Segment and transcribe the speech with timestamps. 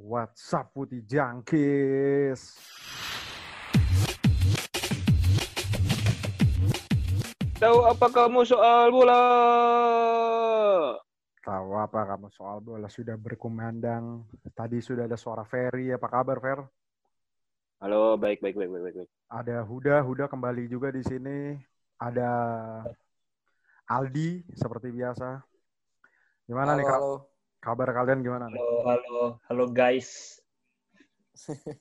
[0.00, 2.56] What's up Putih Jangkis?
[7.60, 9.20] Tahu apa kamu soal bola?
[11.44, 12.88] Tahu apa kamu soal bola?
[12.88, 14.24] Sudah berkumandang.
[14.56, 15.92] Tadi sudah ada suara Ferry.
[15.92, 16.64] Apa kabar Fer?
[17.84, 18.96] Halo, baik, baik, baik, baik, baik.
[19.04, 19.10] baik.
[19.28, 20.00] Ada Huda.
[20.00, 21.60] Huda kembali juga di sini.
[22.00, 22.32] Ada
[23.84, 25.44] Aldi seperti biasa.
[26.48, 26.96] Gimana halo, nih Kak?
[26.96, 27.29] halo.
[27.60, 28.56] Kabar kalian gimana nih?
[28.56, 30.40] Halo, halo, halo guys.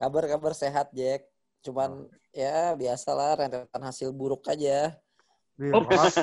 [0.00, 1.28] Kabar-kabar sehat, Jack.
[1.60, 4.96] Cuman ya biasalah rentetan hasil buruk aja.
[5.60, 5.84] Ups.
[5.84, 6.16] Mas,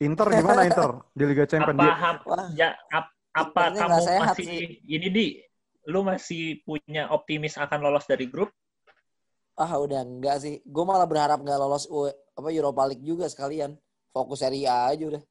[0.00, 1.76] Inter gimana Inter di Liga Champions?
[1.76, 4.68] Apa, Wah, ya, ap- apa Internya kamu sehat masih sih.
[4.88, 5.26] ini di
[5.92, 8.48] lu masih punya optimis akan lolos dari grup?
[9.60, 10.64] ah udah enggak sih.
[10.64, 13.76] Gue malah berharap nggak lolos U apa Europa League juga sekalian.
[14.16, 15.22] Fokus Serie A aja udah.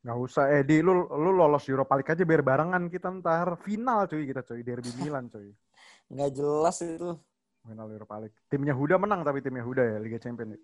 [0.00, 4.08] Nggak usah, eh di lu lu lolos Europa League aja biar barengan kita ntar final
[4.08, 5.52] cuy kita cuy derby Milan cuy
[6.08, 7.10] Nggak jelas itu.
[7.60, 8.36] final Europa League.
[8.48, 10.56] Timnya Huda menang tapi timnya Huda ya Liga Champions.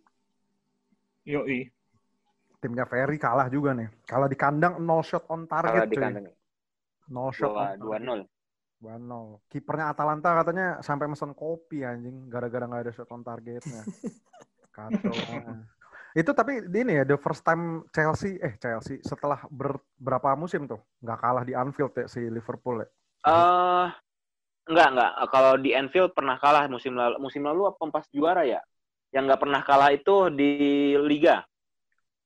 [1.29, 1.69] Yoi.
[2.57, 3.93] Timnya Ferry kalah juga nih.
[4.09, 6.03] Kalah di kandang 0 shot on target di cuy.
[6.03, 6.27] kandang
[7.13, 8.09] 0 shot dua on dua target.
[8.09, 8.21] nol.
[8.77, 9.53] 2-0.
[9.53, 13.85] Kipernya Atalanta katanya sampai mesen kopi anjing gara-gara nggak ada shot on targetnya.
[14.77, 15.13] Kacau.
[16.17, 20.81] Itu tapi ini ya the first time Chelsea eh Chelsea setelah ber- berapa musim tuh
[21.05, 22.89] nggak kalah di Anfield ya si Liverpool ya.
[23.29, 23.87] Eh,
[24.73, 25.13] enggak, enggak.
[25.29, 27.21] Kalau di Anfield pernah kalah musim lalu.
[27.21, 28.65] Musim lalu apa pas juara ya?
[29.13, 30.51] Yang nggak pernah kalah itu di
[31.05, 31.45] Liga.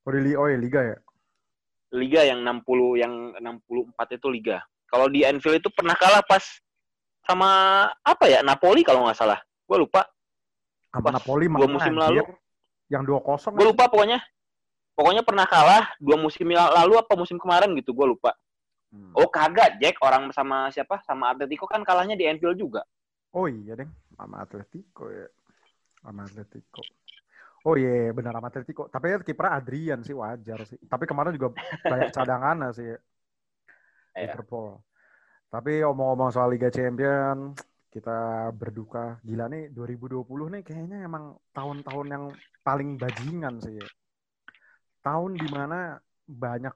[0.06, 0.98] Oh di oh, ya, Liga ya.
[1.91, 4.62] Liga yang 60 yang 64 itu Liga.
[4.86, 6.47] Kalau di Anfield itu pernah kalah pas
[7.27, 7.50] sama
[8.06, 8.47] apa ya?
[8.47, 9.42] Napoli kalau nggak salah.
[9.66, 10.06] Gue lupa.
[10.94, 12.22] Sama Pas Napoli dua musim anjir.
[12.22, 12.38] lalu.
[12.91, 14.19] Yang 2-0 Gue lupa pokoknya.
[14.98, 17.97] Pokoknya pernah kalah dua musim lalu apa musim kemarin gitu.
[17.97, 18.36] Gue lupa.
[18.91, 19.14] Hmm.
[19.14, 19.97] Oh kagak, Jack.
[20.02, 20.98] Orang sama siapa?
[21.06, 22.82] Sama Atletico kan kalahnya di Anfield juga.
[23.30, 25.30] Oh iya deng, sama Atletico ya.
[26.02, 26.82] Sama Atletico.
[27.62, 28.91] Oh iya, benar sama Atletico.
[28.91, 30.76] Tapi ya kipernya Adrian sih wajar sih.
[30.91, 31.54] Tapi kemarin juga
[31.86, 32.91] banyak cadangan sih
[34.10, 34.34] Iya.
[34.34, 34.82] Liverpool.
[35.50, 37.54] Tapi omong-omong soal Liga Champion,
[37.91, 39.19] kita berduka.
[39.27, 42.25] Gila nih 2020 nih kayaknya emang tahun-tahun yang
[42.62, 43.77] paling bajingan sih.
[43.77, 43.89] ya.
[45.03, 45.99] Tahun di mana
[46.31, 46.73] banyak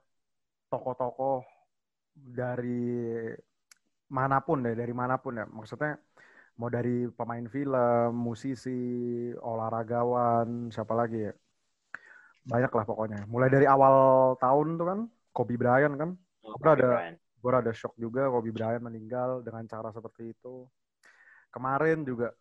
[0.67, 1.47] tokoh-tokoh
[2.15, 3.31] dari
[4.11, 5.47] mana pun deh, dari mana pun ya.
[5.47, 5.95] Maksudnya
[6.59, 11.33] mau dari pemain film, musisi, olahragawan, siapa lagi ya?
[12.45, 13.19] Banyak lah pokoknya.
[13.31, 13.95] Mulai dari awal
[14.37, 14.99] tahun tuh kan,
[15.31, 16.11] Kobe Bryant kan.
[16.45, 16.89] Oh, Udah ada.
[16.99, 17.15] Brian.
[17.41, 20.65] Gue ada shock juga Kobe Bryant meninggal dengan cara seperti itu.
[21.55, 22.35] Kemarin juga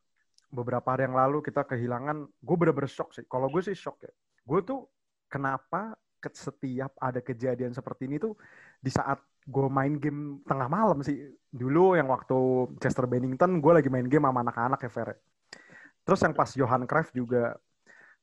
[0.51, 3.23] beberapa hari yang lalu kita kehilangan, gue bener-bener shock sih.
[3.31, 4.11] Kalau gue sih shock ya.
[4.43, 4.91] Gue tuh
[5.31, 8.35] kenapa ke- setiap ada kejadian seperti ini tuh
[8.83, 11.31] di saat gue main game tengah malam sih.
[11.55, 12.35] Dulu yang waktu
[12.83, 15.09] Chester Bennington, gue lagi main game sama anak-anak ya Fer.
[16.03, 17.55] Terus yang pas Johan Cruyff juga.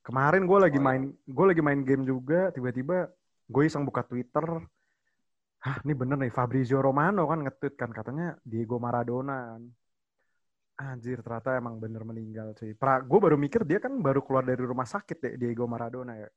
[0.02, 0.88] Kemarin gue lagi Oh, iya.
[0.92, 2.52] main, gue lagi main game juga.
[2.52, 3.08] Tiba-tiba
[3.48, 4.44] gue iseng buka Twitter.
[5.62, 9.62] Hah, ini bener nih Fabrizio Romano kan nge-tweet kan katanya Diego Maradona.
[10.80, 12.74] Anjir, ternyata emang bener meninggal sih.
[12.74, 16.30] Pra, gue baru mikir dia kan baru keluar dari rumah sakit deh, Diego Maradona ya.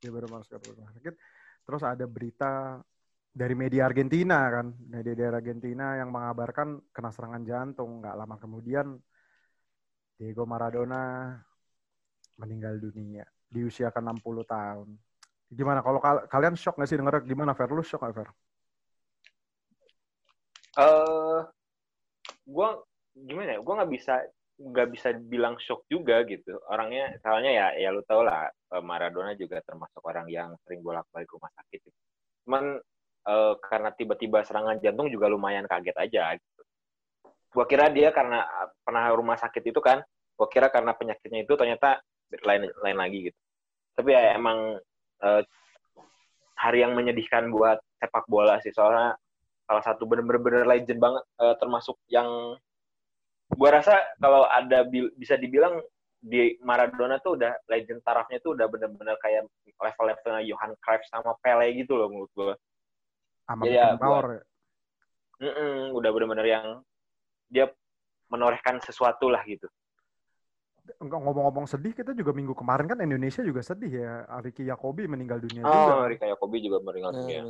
[0.00, 1.14] Dia baru masuk ke rumah sakit.
[1.64, 2.80] Terus ada berita
[3.30, 8.02] dari media Argentina kan, media dari Argentina yang mengabarkan kena serangan jantung.
[8.02, 8.98] Nggak lama kemudian
[10.20, 11.32] Diego Maradona
[12.36, 14.88] meninggal dunia di usia ke 60 tahun.
[15.48, 17.72] Gimana kalau kal- kalian shock nggak sih denger gimana Fer?
[17.72, 18.28] Lu shock nggak Fer?
[20.70, 21.42] eh
[22.46, 22.68] gue
[23.14, 24.14] gimana ya gue nggak bisa
[24.60, 26.60] nggak bisa bilang shock juga gitu.
[26.68, 31.08] Orangnya soalnya ya ya lu tau lah eh, Maradona juga termasuk orang yang sering bolak
[31.10, 31.98] balik rumah sakit gitu.
[32.48, 32.76] cuman
[33.28, 36.62] eh, karena tiba-tiba serangan jantung juga lumayan kaget aja gitu.
[37.50, 40.04] Gue kira dia karena eh, pernah rumah sakit itu kan
[40.36, 42.00] gue kira karena penyakitnya itu ternyata
[42.44, 43.38] lain lain lagi gitu.
[43.96, 44.76] Tapi ya emang
[45.24, 45.42] eh,
[46.60, 48.72] hari yang menyedihkan buat sepak bola sih.
[48.76, 49.16] Soalnya
[49.64, 51.24] salah satu bener-bener legend banget
[51.62, 52.58] termasuk yang
[53.54, 54.86] gua rasa kalau ada
[55.16, 55.82] bisa dibilang
[56.20, 59.48] di Maradona tuh udah legend tarafnya tuh udah bener-bener kayak
[59.80, 62.54] level-levelnya Johan Cruyff sama Pele gitu loh menurut gua.
[63.48, 64.42] Sama Iya, Beckenbauer ya?
[65.40, 66.66] Mm-mm, udah bener-bener yang
[67.48, 67.72] dia
[68.28, 69.64] menorehkan sesuatu lah gitu.
[71.00, 74.12] Enggak, ngomong-ngomong sedih, kita juga minggu kemarin kan Indonesia juga sedih ya.
[74.44, 75.92] Ricky Yakobi meninggal dunia juga.
[75.96, 77.40] Oh, Rika Yakobi juga meninggal dunia.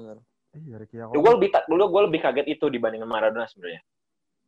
[0.55, 1.35] Iya, Ricky Gue Yakobi.
[1.35, 3.83] lebih ta- dulu gue lebih kaget itu dibandingkan Maradona sebenarnya.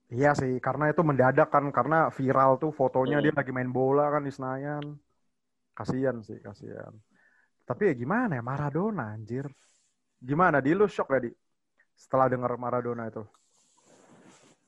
[0.09, 1.71] Iya sih, karena itu mendadak kan.
[1.71, 3.25] Karena viral tuh fotonya Hmm.
[3.29, 4.85] dia lagi main bola kan di Senayan.
[5.73, 6.93] Kasian sih, kasian.
[7.65, 9.47] Tapi ya gimana ya, Maradona anjir.
[10.21, 11.31] Gimana, di lu shock gak, Di?
[11.97, 13.25] Setelah denger Maradona itu.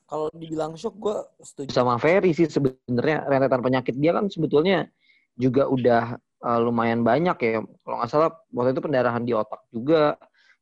[0.05, 1.69] Kalau dibilang shock, gue setuju.
[1.73, 4.87] sama Ferry sih sebenarnya rentetan penyakit dia kan sebetulnya
[5.35, 7.59] juga udah uh, lumayan banyak ya.
[7.65, 10.15] Kalau nggak salah waktu itu pendarahan di otak juga,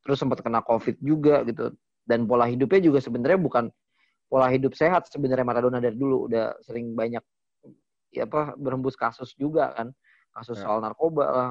[0.03, 1.75] terus sempat kena COVID juga gitu.
[2.03, 3.65] Dan pola hidupnya juga sebenarnya bukan
[4.33, 7.21] pola hidup sehat sebenarnya Maradona dari dulu udah sering banyak
[8.09, 9.93] ya apa berembus kasus juga kan,
[10.33, 10.65] kasus Ya.
[10.65, 11.49] soal narkoba lah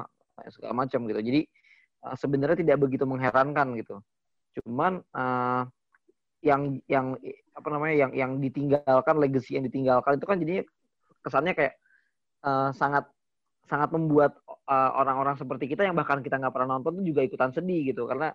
[0.50, 1.22] segala macam gitu.
[1.22, 1.40] Jadi
[2.02, 4.02] uh, sebenarnya tidak begitu mengherankan gitu.
[4.58, 5.62] Cuman uh,
[6.42, 7.14] yang yang
[7.54, 10.64] apa namanya yang yang ditinggalkan legacy yang ditinggalkan itu kan jadinya
[11.22, 11.74] kesannya kayak
[12.42, 13.06] eh, sangat
[13.70, 17.54] sangat membuat eh, orang-orang seperti kita yang bahkan kita nggak pernah nonton tuh juga ikutan
[17.54, 18.34] sedih gitu karena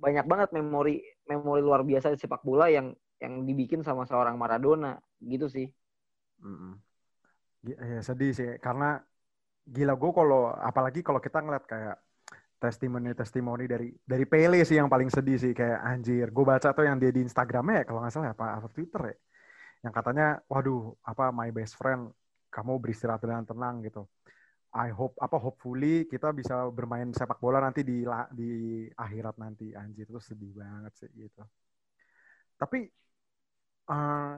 [0.00, 2.88] banyak banget memori memori luar biasa di sepak bola yang
[3.22, 4.88] yang dibikin sama seorang Maradona
[5.32, 5.66] gitu sih.
[6.44, 6.72] Mm-mm.
[7.66, 8.86] Gi- Ya, sedih sih karena
[9.74, 10.40] gila gue kalau
[10.70, 11.96] apalagi kalau kita ngeliat kayak
[12.62, 16.98] testimoni-testimoni dari dari Pele sih yang paling sedih sih kayak anjir gue baca tuh yang
[17.02, 19.16] dia di Instagramnya ya kalau nggak salah ya, apa apa Twitter ya
[19.84, 20.80] yang katanya waduh
[21.10, 22.02] apa my best friend
[22.54, 24.02] kamu beristirahat dengan tenang gitu
[24.76, 28.04] I hope apa hopefully kita bisa bermain sepak bola nanti di
[28.38, 28.50] di
[28.94, 31.42] akhirat nanti anjir itu sedih banget sih gitu
[32.60, 32.88] tapi
[33.92, 34.34] eh,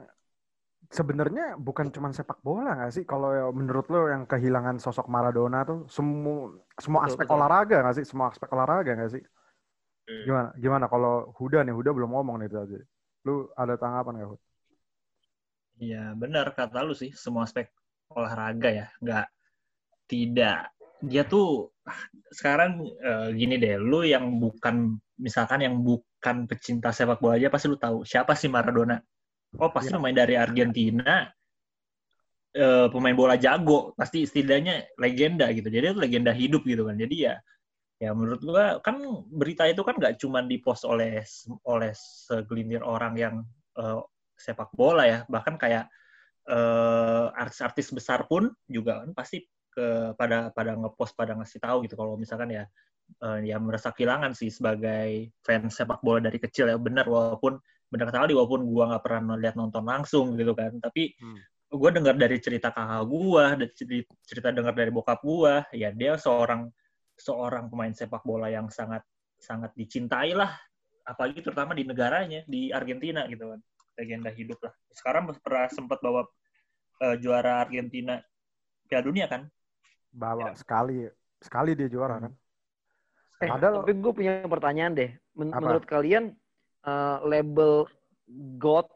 [0.91, 5.65] sebenarnya bukan cuma sepak bola nggak sih kalau ya menurut lo yang kehilangan sosok Maradona
[5.65, 7.35] tuh semua semua aspek betul.
[7.39, 9.23] olahraga nggak sih semua aspek olahraga nggak sih
[10.05, 10.21] Hmm.
[10.21, 12.77] gimana gimana kalau Huda nih Huda belum ngomong nih tadi
[13.25, 14.41] lu ada tanggapan nggak Hud?
[15.81, 17.11] Iya, benar kata lu sih.
[17.11, 17.67] Semua aspek
[18.13, 19.25] olahraga ya, nggak
[20.07, 20.71] tidak.
[21.03, 21.99] Dia tuh ah,
[22.31, 27.67] sekarang eh, gini deh, lu yang bukan misalkan yang bukan pecinta sepak bola aja pasti
[27.67, 29.01] lu tahu siapa sih Maradona.
[29.59, 29.97] Oh, pasti Iya.
[29.99, 31.31] pemain dari Argentina,
[32.55, 35.67] eh, pemain bola jago, pasti setidaknya legenda gitu.
[35.67, 36.95] Jadi itu legenda hidup gitu kan.
[36.99, 37.35] Jadi ya
[37.95, 38.99] ya menurut gua kan
[39.31, 41.23] berita itu kan nggak cuma dipost oleh
[41.63, 43.35] oleh segelintir orang yang
[43.79, 43.99] eh,
[44.35, 45.87] sepak bola ya bahkan kayak
[46.51, 51.95] eh, artis-artis besar pun juga kan pasti ke pada pada ngepost pada ngasih tahu gitu
[51.95, 52.63] kalau misalkan ya
[53.23, 57.55] eh, ya merasa kehilangan sih sebagai fans sepak bola dari kecil ya benar walaupun
[57.95, 61.39] benar kata Aldi walaupun gua nggak pernah lihat nonton langsung gitu kan tapi Hmm.
[61.65, 66.15] gue dengar dari cerita kakak gua dan cerita, cerita dengar dari bokap gua ya dia
[66.15, 66.67] seorang
[67.15, 69.01] seorang pemain sepak bola yang sangat
[69.35, 70.51] sangat dicintai lah
[71.03, 73.59] apalagi terutama di negaranya di Argentina gitu kan
[73.95, 76.27] legenda hidup lah sekarang pernah sempat bawa
[76.97, 78.19] eh, juara Argentina
[78.85, 79.47] Piala Dunia kan
[80.11, 81.07] bawa sekali
[81.39, 82.25] sekali dia juara Hmm.
[82.27, 82.33] kan
[83.35, 85.11] Eh, Padahal- tapi gue punya pertanyaan deh.
[85.35, 85.59] Men- Apa?
[85.59, 86.39] menurut kalian
[86.85, 87.89] eh, label
[88.57, 88.87] God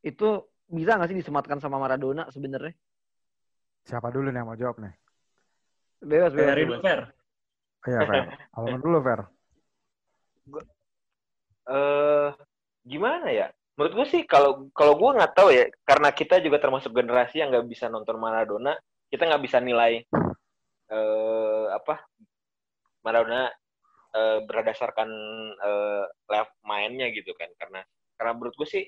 [0.00, 2.72] itu bisa nggak sih disematkan sama Maradona sebenarnya?
[3.84, 4.94] siapa dulu nih yang mau jawab nih
[6.04, 6.48] Bebas, bebas.
[6.48, 6.80] dari bebas.
[6.80, 7.00] Fer
[7.84, 8.24] iya Fer
[8.56, 9.20] Alaman dulu Fer
[11.64, 12.28] eh
[12.84, 13.48] gimana ya?
[13.74, 17.50] Menurut gue sih kalau kalau gue nggak tahu ya, karena kita juga termasuk generasi yang
[17.50, 18.76] nggak bisa nonton Maradona,
[19.10, 20.04] kita nggak bisa nilai
[20.92, 22.04] eh apa
[23.02, 23.48] Maradona
[24.14, 25.10] eh, berdasarkan
[25.58, 27.82] eh, level mainnya gitu kan, karena
[28.14, 28.84] karena menurut gue sih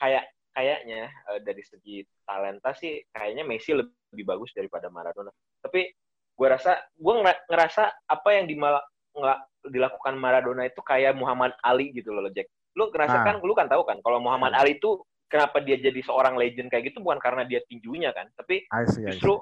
[0.00, 5.30] kayak kayaknya eh, dari segi talenta sih kayaknya Messi lebih bagus daripada Maradona.
[5.60, 5.92] Tapi
[6.32, 7.14] gue rasa gue
[7.48, 9.38] ngerasa apa yang dimal- nggak
[9.68, 12.48] dilakukan Maradona itu kayak Muhammad Ali gitu loh Jack.
[12.72, 13.24] Lu ngerasa Ah.
[13.28, 16.92] kan, lu kan tahu kan kalau Muhammad Ali itu kenapa dia jadi seorang legend kayak
[16.92, 19.20] gitu bukan karena dia tinjunya kan, tapi I see, I see.
[19.20, 19.40] justru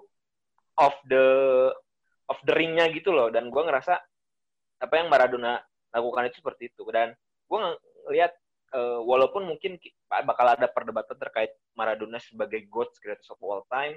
[0.79, 1.27] of the
[2.31, 3.31] of the ringnya gitu loh.
[3.31, 3.99] Dan gue ngerasa
[4.81, 5.61] apa yang Maradona
[5.95, 6.83] lakukan itu seperti itu.
[6.91, 7.13] Dan
[7.49, 7.59] gue
[8.09, 8.33] ngelihat
[8.77, 13.97] eh, walaupun mungkin ki- bakal ada perdebatan terkait Maradona sebagai GOAT greatest of all time,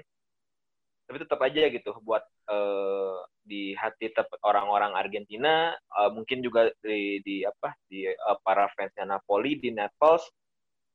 [1.04, 4.08] tapi tetap aja gitu buat eh, di hati
[4.40, 10.24] orang-orang Argentina eh, mungkin juga di, di apa di eh, para fansnya Napoli di Naples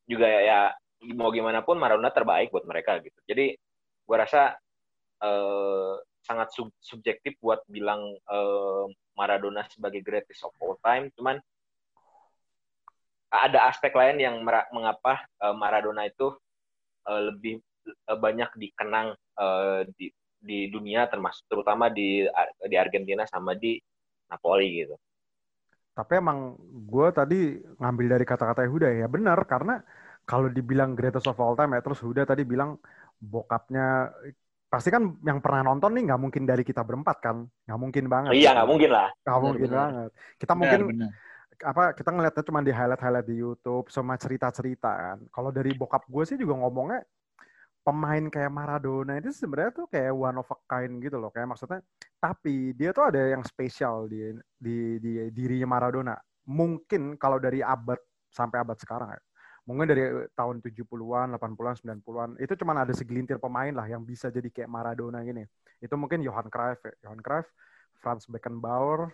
[0.10, 0.60] juga ya, ya
[1.14, 3.54] mau gimana pun Maradona terbaik buat mereka gitu jadi
[4.06, 4.58] gue rasa
[5.24, 5.94] eh,
[6.26, 8.86] sangat sub- subjektif buat bilang eh,
[9.20, 11.36] Maradona sebagai greatest of all time cuman
[13.30, 14.40] ada aspek lain yang
[14.72, 16.34] mengapa eh, Maradona itu
[17.06, 20.08] eh, lebih eh, banyak dikenang eh, di
[20.40, 22.24] di dunia termasuk terutama di
[22.64, 23.76] di Argentina sama di
[24.32, 24.96] Napoli gitu.
[25.92, 26.56] Tapi emang
[26.88, 29.84] gue tadi ngambil dari kata-kata Huda ya benar karena
[30.24, 32.80] kalau dibilang greatest of all time ya terus Huda tadi bilang
[33.20, 34.16] bokapnya
[34.70, 37.44] pasti kan yang pernah nonton nih nggak mungkin dari kita berempat kan?
[37.66, 38.32] Nggak mungkin banget.
[38.38, 39.10] Iya nggak mungkin lah.
[39.26, 39.78] nggak mungkin benar.
[39.82, 40.12] banget.
[40.38, 41.12] Kita mungkin benar.
[41.60, 45.18] apa kita ngeliatnya cuma di highlight highlight di YouTube sama cerita-cerita kan.
[45.34, 47.02] Kalau dari bokap gue sih juga ngomongnya
[47.84, 51.34] pemain kayak Maradona itu sebenarnya tuh kayak one of a kind gitu loh.
[51.34, 51.82] Kayak maksudnya
[52.22, 56.16] tapi dia tuh ada yang spesial di di di dirinya Maradona.
[56.46, 57.98] Mungkin kalau dari abad
[58.30, 59.22] sampai abad sekarang ya
[59.70, 64.50] mungkin dari tahun 70-an, 80-an, 90-an itu cuman ada segelintir pemain lah yang bisa jadi
[64.50, 65.46] kayak Maradona gini.
[65.86, 66.94] Itu mungkin Johan Cruyff, ya.
[67.06, 67.48] Johan Cruyff,
[68.02, 69.14] Franz Beckenbauer,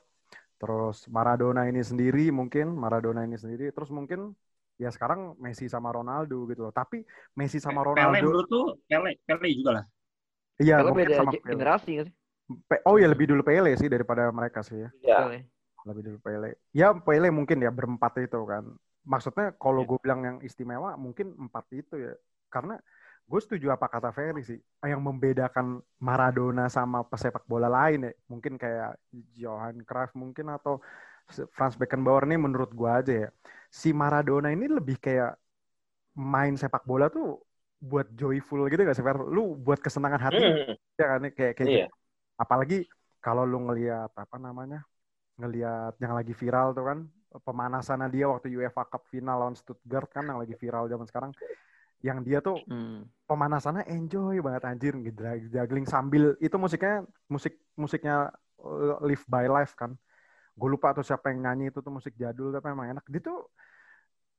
[0.62, 4.32] terus Maradona ini sendiri mungkin Maradona ini sendiri, terus mungkin
[4.80, 6.74] ya sekarang Messi sama Ronaldo gitu loh.
[6.74, 7.04] Tapi
[7.36, 9.86] Messi sama Pele Ronaldo, menurut tuh Pele, Pele juga lah.
[10.64, 11.52] iya Kalau mungkin beda sama Pele.
[11.52, 11.92] generasi?
[12.70, 14.90] Pe- Oh ya lebih dulu Pele sih daripada mereka sih ya.
[15.04, 15.18] Ya.
[15.20, 15.38] Pele.
[15.86, 16.50] lebih dulu Pele.
[16.74, 18.64] Ya Pele mungkin ya berempat itu kan.
[19.06, 19.90] Maksudnya kalau Iya.
[19.90, 22.14] gue bilang yang istimewa mungkin empat itu ya.
[22.50, 22.76] Karena
[23.26, 24.58] gue setuju apa kata Ferry sih.
[24.82, 28.14] Yang membedakan Maradona sama pesepak bola lain ya.
[28.28, 28.98] Mungkin kayak
[29.34, 30.82] Johan Cruyff mungkin atau
[31.54, 33.30] Franz Beckenbauer ini menurut gue aja ya.
[33.70, 35.34] Si Maradona ini lebih kayak
[36.16, 37.42] main sepak bola tuh
[37.82, 39.20] buat joyful gitu gak sih Fer?
[39.20, 40.74] Lu buat kesenangan hati Hmm.
[40.96, 41.86] ya kan kayak kayak Iya.
[41.86, 41.96] gitu.
[42.36, 42.78] apalagi
[43.20, 44.84] kalau lu ngelihat apa namanya
[45.36, 47.00] ngelihat yang lagi viral tuh kan
[47.44, 51.32] pemanasan dia waktu UEFA Cup final lawan Stuttgart kan yang lagi viral zaman sekarang.
[52.00, 53.08] Yang dia tuh Hmm.
[53.26, 58.30] pemanasannya enjoy banget anjir gitu juggling sambil itu musiknya musik musiknya
[58.62, 59.98] uh, Live by Life kan.
[60.56, 63.06] Gue lupa tuh siapa yang nyanyi itu tuh musik jadul tapi emang enak.
[63.10, 63.50] Dia tuh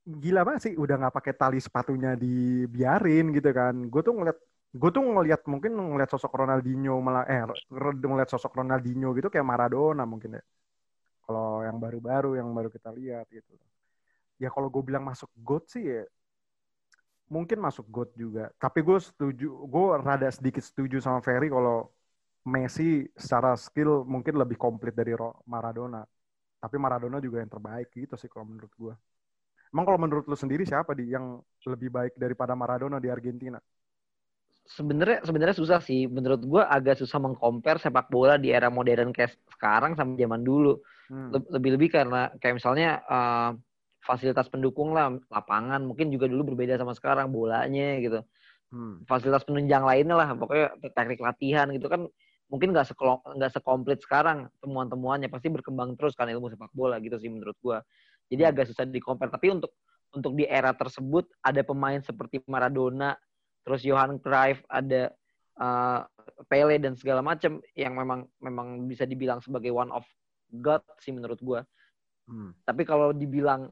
[0.07, 3.75] gila banget sih udah nggak pakai tali sepatunya dibiarin gitu kan.
[3.91, 4.39] Gue tuh ngeliat
[4.77, 10.05] gue tuh ngeliat mungkin ngeliat sosok Ronaldinho malah eh ngeliat sosok Ronaldinho gitu kayak Maradona
[10.05, 10.43] mungkin ya
[11.67, 13.55] yang baru-baru yang baru kita lihat gitu.
[14.39, 16.03] Ya kalau gue bilang masuk GOAT sih ya
[17.27, 18.45] mungkin masuk GOAT juga.
[18.57, 21.91] Tapi gue setuju gue rada sedikit setuju sama Ferry kalau
[22.47, 25.13] Messi secara skill mungkin lebih komplit dari
[25.45, 26.07] Maradona.
[26.63, 28.95] Tapi Maradona juga yang terbaik gitu sih kalau menurut gue
[29.77, 33.61] emang kalau menurut lu sendiri siapa di yang lebih baik daripada Maradona di Argentina
[34.67, 36.11] Sebenarnya sebenarnya susah sih.
[36.11, 40.79] Menurut gua agak susah mengcompare sepak bola di era modern kayak sekarang sama zaman dulu.
[41.07, 41.31] Hmm.
[41.35, 43.51] Leb- Lebih-lebih karena kayak misalnya eh,
[44.03, 48.23] fasilitas pendukung lah, lapangan mungkin juga dulu berbeda sama sekarang bolanya gitu.
[48.75, 49.03] Hmm.
[49.07, 52.07] Fasilitas penunjang lainnya lah, pokoknya teknik latihan gitu kan
[52.47, 52.95] mungkin nggak
[53.39, 57.79] nggak sekomplit sekarang temuan-temuannya pasti berkembang terus kan ilmu sepak bola gitu sih menurut gua.
[58.31, 58.51] Jadi Hmm.
[58.51, 59.31] agak susah di compare.
[59.31, 59.75] Tapi untuk
[60.15, 63.15] untuk di era tersebut ada pemain seperti Maradona,
[63.67, 65.11] terus Johan Cruyff, ada
[65.59, 66.07] uh,
[66.47, 70.07] Pele dan segala macam yang memang memang bisa dibilang sebagai one of
[70.55, 71.61] God sih menurut gua.
[72.31, 72.55] Hmm.
[72.63, 73.67] Tapi kalau dibilang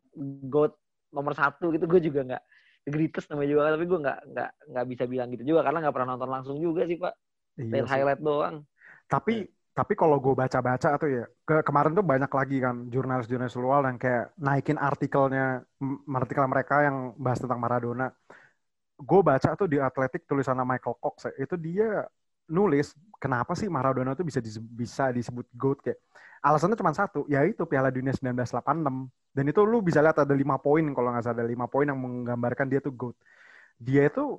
[0.50, 0.74] God
[1.14, 2.42] nomor satu gitu gue juga nggak
[2.90, 6.08] greatest namanya juga tapi gue nggak nggak nggak bisa bilang gitu juga karena nggak pernah
[6.18, 7.14] nonton langsung juga sih pak
[7.54, 8.66] Iya highlight doang
[9.06, 13.90] Tapi tapi kalau gue baca-baca tuh ya ke kemarin tuh banyak lagi kan jurnalis-jurnalis luar
[13.90, 15.66] yang kayak naikin artikelnya
[16.14, 18.06] artikel mereka yang bahas tentang Maradona.
[18.94, 22.06] Gue baca tuh di Atletik tulisan Michael Cox ya, itu dia
[22.44, 25.98] nulis kenapa sih Maradona tuh bisa bisa disebut GOAT kayak
[26.44, 30.84] alasannya cuma satu yaitu Piala Dunia 1986 dan itu lu bisa lihat ada lima poin
[30.92, 33.16] kalau nggak salah ada lima poin yang menggambarkan dia tuh GOAT.
[33.80, 34.38] Dia itu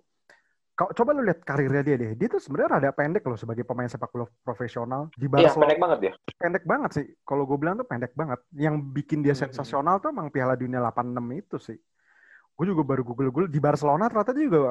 [0.75, 2.19] Kau coba lu lihat karirnya dia deh.
[2.19, 5.61] Dia tuh sebenarnya rada pendek loh sebagai pemain sepak bola profesional di Iya, Barcelona.
[5.63, 6.13] pendek banget ya.
[6.35, 7.05] pendek banget sih.
[7.23, 8.43] Kalau gue bilang tuh pendek banget.
[8.51, 9.47] Yang bikin dia Hmm.
[9.47, 11.79] sensasional tuh emang Piala Dunia 86 itu sih.
[12.57, 14.61] Gue juga baru google-google di Barcelona ternyata dia juga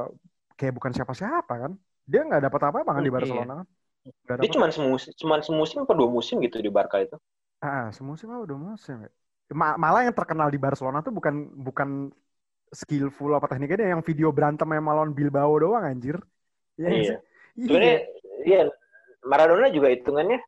[0.59, 1.73] kayak bukan siapa-siapa kan.
[2.11, 3.67] Dia nggak dapat apa-apa kan di Barcelona kan.
[4.25, 7.17] Nggak Dia cuma semusim, cuman semusim apa dua musim gitu di Barca itu.
[7.64, 9.09] Ah, semusim apa udah musim ya.
[9.61, 11.35] Ma- malah yang terkenal di Barcelona tuh bukan
[11.67, 11.88] bukan
[12.81, 16.17] skillful apa tekniknya dia yang video berantem sama lawan Bilbao doang anjir.
[16.79, 17.11] Iya nggak Iya.
[17.11, 17.19] sih?
[17.62, 17.69] Iya.
[17.69, 17.97] Sebenarnya
[18.45, 18.61] iya
[19.31, 20.38] Maradona juga hitungannya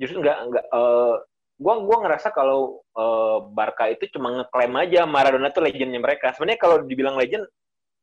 [0.00, 1.14] justru nggak nggak eh,
[1.56, 6.32] gua gua ngerasa kalau eh, Barca itu cuma ngeklaim aja Maradona tuh legendnya mereka.
[6.36, 7.44] Sebenarnya kalau dibilang legend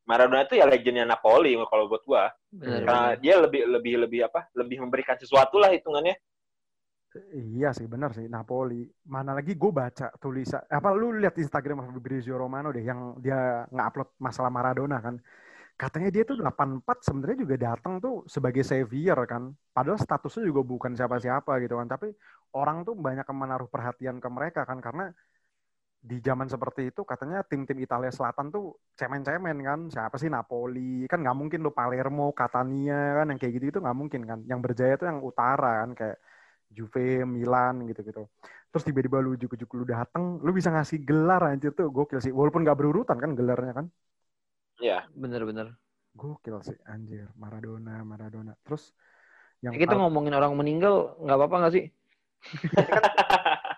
[0.04, 2.28] Maradona itu ya legendnya Napoli kalau buat gua.
[2.52, 3.20] Benar, Karena benar.
[3.22, 4.46] dia lebih lebih lebih apa?
[4.52, 6.14] Lebih memberikan sesuatu lah hitungannya.
[7.30, 8.90] Iya sih benar sih Napoli.
[9.06, 14.18] Mana lagi gue baca tulisan apa lu lihat Instagram Fabrizio Romano deh yang dia nge-upload
[14.18, 15.22] masalah Maradona kan.
[15.74, 19.54] Katanya dia tuh 84 sebenarnya juga datang tuh sebagai savior kan.
[19.70, 21.86] Padahal statusnya juga bukan siapa-siapa gitu kan.
[21.86, 22.10] Tapi
[22.54, 25.10] orang tuh banyak yang menaruh perhatian ke mereka kan karena
[26.04, 29.80] di zaman seperti itu katanya tim-tim Italia Selatan tuh cemen-cemen kan.
[29.88, 31.08] Siapa sih Napoli?
[31.08, 34.38] Kan nggak mungkin lu Palermo, Catania kan yang kayak gitu itu nggak mungkin kan.
[34.44, 36.18] Yang berjaya tuh yang utara kan kayak
[36.68, 38.28] Juve, Milan gitu-gitu.
[38.68, 42.34] Terus tiba-tiba lu ujuk-ujuk lu dateng, lu bisa ngasih gelar anjir tuh gokil sih.
[42.34, 43.86] Walaupun gak berurutan kan gelarnya kan.
[44.82, 45.06] Iya.
[45.14, 45.72] bener-bener
[46.14, 47.26] Gokil sih anjir.
[47.38, 48.52] Maradona, Maradona.
[48.62, 48.92] Terus
[49.64, 51.84] yang kita paling- ngomongin orang meninggal nggak apa-apa nggak sih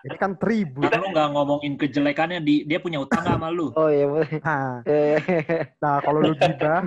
[0.05, 0.87] ini kan tribut.
[0.87, 3.71] Lu nggak ngomongin kejelekannya, di, dia punya utang sama lu?
[3.79, 4.83] oh iya boleh Nah,
[5.83, 6.83] nah kalau lu gibah,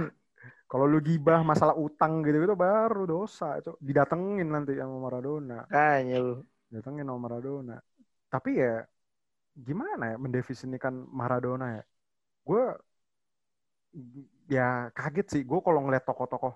[0.71, 3.59] kalau lu gibah masalah utang gitu-gitu baru dosa.
[3.59, 5.67] Itu didatengin nanti sama Maradona.
[5.69, 6.35] kayaknya lu
[6.71, 7.77] Datengin sama Maradona.
[8.31, 8.87] Tapi ya
[9.59, 11.85] gimana ya mendefinisikan Maradona ya?
[12.47, 12.65] Gue
[14.47, 15.43] ya kaget sih.
[15.43, 16.55] Gue kalau ngeliat tokoh-tokoh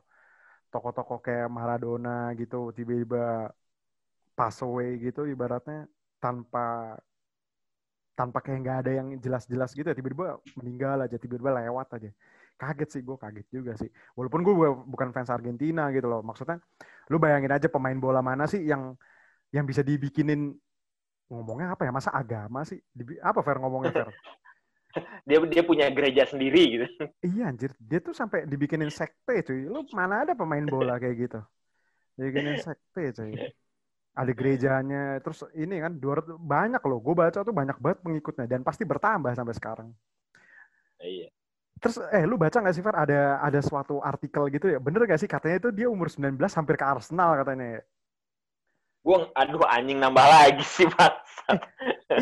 [0.71, 3.55] tokoh-tokoh kayak Maradona gitu tiba-tiba
[4.35, 5.87] pass away gitu ibaratnya
[6.19, 6.99] tanpa
[8.15, 12.11] tanpa kayak nggak ada yang jelas-jelas gitu ya tiba-tiba meninggal aja tiba-tiba lewat aja.
[12.55, 13.91] Kaget sih gue kaget juga sih.
[14.15, 14.55] Walaupun gue
[14.87, 16.63] bukan fans Argentina gitu loh maksudnya
[17.11, 18.95] lu bayangin aja pemain bola mana sih yang
[19.51, 20.55] yang bisa dibikinin
[21.27, 22.79] ngomongnya apa ya masa agama sih?
[22.95, 24.11] Dibi, apa Fer ngomongnya Fer?
[25.27, 26.87] Dia dia punya gereja sendiri gitu.
[27.35, 27.75] Iya anjir.
[27.83, 29.67] Dia tuh sampai dibikinin sekte cuy.
[29.67, 31.41] Lu mana ada pemain bola kayak gitu?
[32.15, 33.35] Dibikinin sekte cuy
[34.15, 37.03] ada gerejanya terus ini kan dua banyak loh.
[37.03, 39.89] Gue baca tuh banyak banget pengikutnya dan pasti bertambah sampai sekarang.
[41.03, 41.29] Iya.
[41.83, 44.79] Terus eh lu baca nggak sih Fer ada ada suatu artikel gitu ya?
[44.79, 45.29] Bener gak sih?
[45.29, 47.83] Katanya itu dia umur 19 hampir ke Arsenal katanya ya.
[49.05, 51.13] Gue aduh anjing nambah lagi sih pak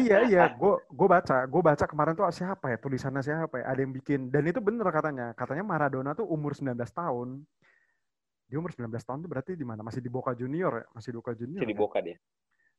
[0.02, 0.44] iya iya.
[0.56, 2.76] Gue gue baca gue baca kemarin tuh siapa ya?
[2.80, 3.64] Tulisannya siapa ya?
[3.68, 4.20] Ada yang bikin.
[4.32, 5.36] Dan itu bener katanya.
[5.36, 7.44] Katanya Maradona tuh umur 19 tahun
[8.52, 9.80] dia umur 19 tahun tuh berarti di mana?
[9.80, 10.84] Masih di Boca Junior ya?
[10.92, 11.80] Masih di Boca Junior masih di kan?
[11.80, 12.16] Boca dia.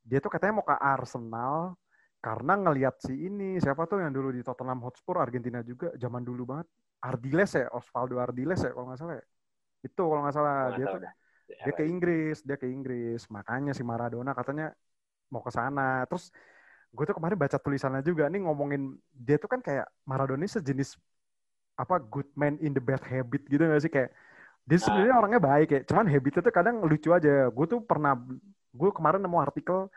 [0.06, 1.74] Dia tuh katanya mau ke Arsenal
[2.22, 6.46] karena ngelihat si ini siapa tuh yang dulu di Tottenham Hotspur Argentina juga zaman dulu
[6.46, 6.70] banget.
[7.02, 7.66] Ardiles ya?
[7.74, 9.24] Osvaldo Ardiles ya kalau nggak salah ya.
[9.84, 11.12] itu kalau nggak salah Nggak dia tuh dah.
[11.44, 13.20] dia ke Inggris dia ke Inggris.
[13.34, 14.70] Makanya si Maradona katanya
[15.34, 16.06] mau ke sana.
[16.06, 16.30] Terus
[16.94, 20.94] gue tuh kemarin baca tulisannya juga nih ngomongin dia tuh kan kayak Maradona ini sejenis
[21.74, 23.90] apa good man in the bad habit gitu gak sih?
[23.90, 24.14] Kayak
[24.64, 27.52] dia sebenarnya orangnya baik ya cuman habitnya tuh kadang lucu aja.
[27.52, 28.16] Gue tuh pernah
[28.74, 29.92] gue kemarin nemu artikel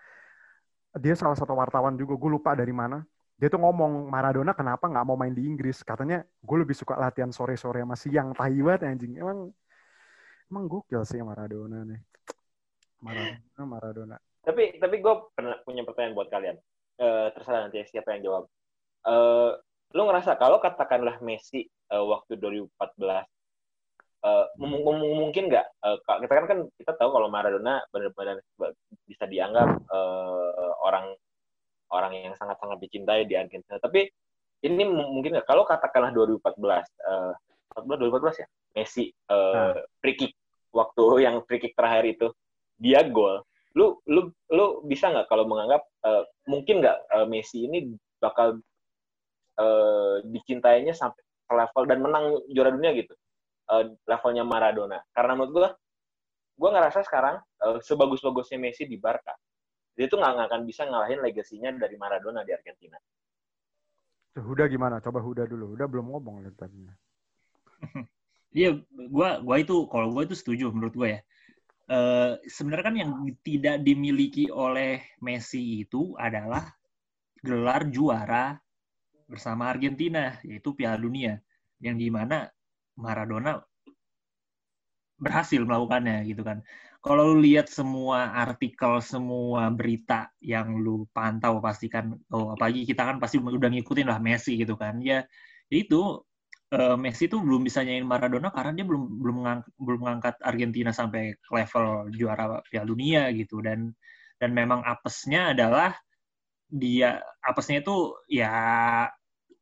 [0.97, 3.05] dia salah satu wartawan juga gue lupa dari mana.
[3.38, 5.86] Dia tuh ngomong Maradona kenapa nggak mau main di Inggris?
[5.86, 8.33] Katanya gue lebih suka latihan sore-sore sama siang.
[8.33, 9.13] Tahi banget anjing.
[9.21, 9.53] Emang
[10.51, 12.01] emang gokil sih Maradona nih.
[13.00, 14.17] Maradona Maradona.
[14.41, 16.57] Tapi tapi gue pernah punya pertanyaan buat kalian.
[16.97, 18.43] Eh, terserah nanti siapa yang jawab.
[19.05, 19.51] Eh,
[19.95, 23.37] lu ngerasa kalau katakanlah Messi eh, waktu 2014
[24.57, 25.67] mem- mem- mungkin nggak?
[26.03, 28.41] Ka- kita kan kan kita tahu kalau Maradona benar-benar
[29.06, 31.13] bisa dianggap eh, orang
[31.88, 33.80] orang yang sangat-sangat dicintai di Argentina.
[33.80, 34.10] Tapi
[34.65, 35.47] ini mungkin nggak?
[35.47, 37.34] Kalau katakanlah 2014 eh
[37.77, 38.47] 14 2014 ya?
[38.75, 39.73] Messi eh, Ah.
[40.01, 40.34] free kick
[40.73, 42.27] waktu yang free kick terakhir itu
[42.82, 43.41] dia gol.
[43.77, 48.58] Lu lu lu bisa nggak kalau menganggap eh, mungkin nggak eh, Messi ini bakal
[49.62, 53.15] eh, dicintainya sampai ke level dan menang juara dunia gitu
[53.71, 54.99] eh, levelnya Maradona.
[55.12, 55.69] Karena menurut gua
[56.58, 59.36] gua ngerasa sekarang eh, sebagus-bagusnya Messi di Barca
[59.97, 63.01] dia tuh nggak akan bisa ngalahin legasinya dari Maradona di Argentina.
[64.38, 65.01] Huda gimana?
[65.01, 65.73] Coba Huda dulu.
[65.73, 66.86] Huda belum ngomong lihat tadi.
[68.58, 68.73] Iya,
[69.12, 71.21] gua gua itu kalau gua itu setuju menurut gua ya.
[71.91, 73.12] Eh sebenarnya kan yang
[73.45, 76.65] tidak dimiliki oleh Messi itu adalah
[77.43, 78.58] gelar juara
[79.30, 81.38] bersama Argentina, yaitu Piala Dunia,
[81.84, 82.49] yang di mana
[83.05, 83.51] Maradona
[85.17, 86.62] berhasil melakukannya gitu kan.
[87.01, 93.01] Kalau lu lihat semua artikel, semua berita yang lu pantau pasti kan, oh apalagi kita
[93.07, 94.99] kan pasti udah ngikutin lah Messi gitu kan.
[95.01, 95.25] Ya
[95.73, 96.21] itu
[96.73, 100.91] eh, Messi tuh belum bisa nyanyiin Maradona karena dia belum belum ngang- belum mengangkat Argentina
[100.93, 101.86] sampai ke level
[102.17, 103.93] juara Piala Dunia gitu dan
[104.41, 105.97] dan memang apesnya adalah
[106.69, 107.95] dia apesnya itu
[108.29, 108.49] ya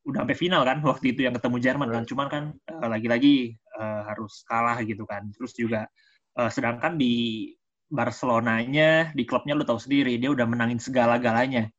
[0.06, 2.04] udah sampai final kan waktu itu yang ketemu Jerman kan.
[2.06, 5.26] Cuman kan eh, lagi-lagi eh, harus kalah gitu kan.
[5.34, 5.90] Terus juga
[6.38, 7.50] eh, sedangkan di
[7.86, 11.70] Barcelonanya di klubnya lu tahu sendiri dia udah menangin segala-galanya.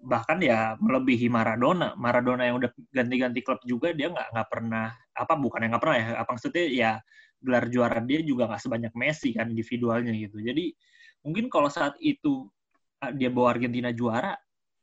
[0.00, 1.92] Bahkan ya melebihi Maradona.
[2.00, 5.98] Maradona yang udah ganti-ganti klub juga dia nggak nggak pernah apa bukan yang nggak pernah
[6.00, 6.06] ya.
[6.24, 6.64] Apa maksudnya?
[6.72, 6.92] Ya
[7.40, 10.40] gelar juara dia juga nggak sebanyak Messi kan individualnya gitu.
[10.40, 10.72] Jadi
[11.24, 12.48] mungkin kalau saat itu
[13.04, 14.36] ah, dia bawa Argentina juara,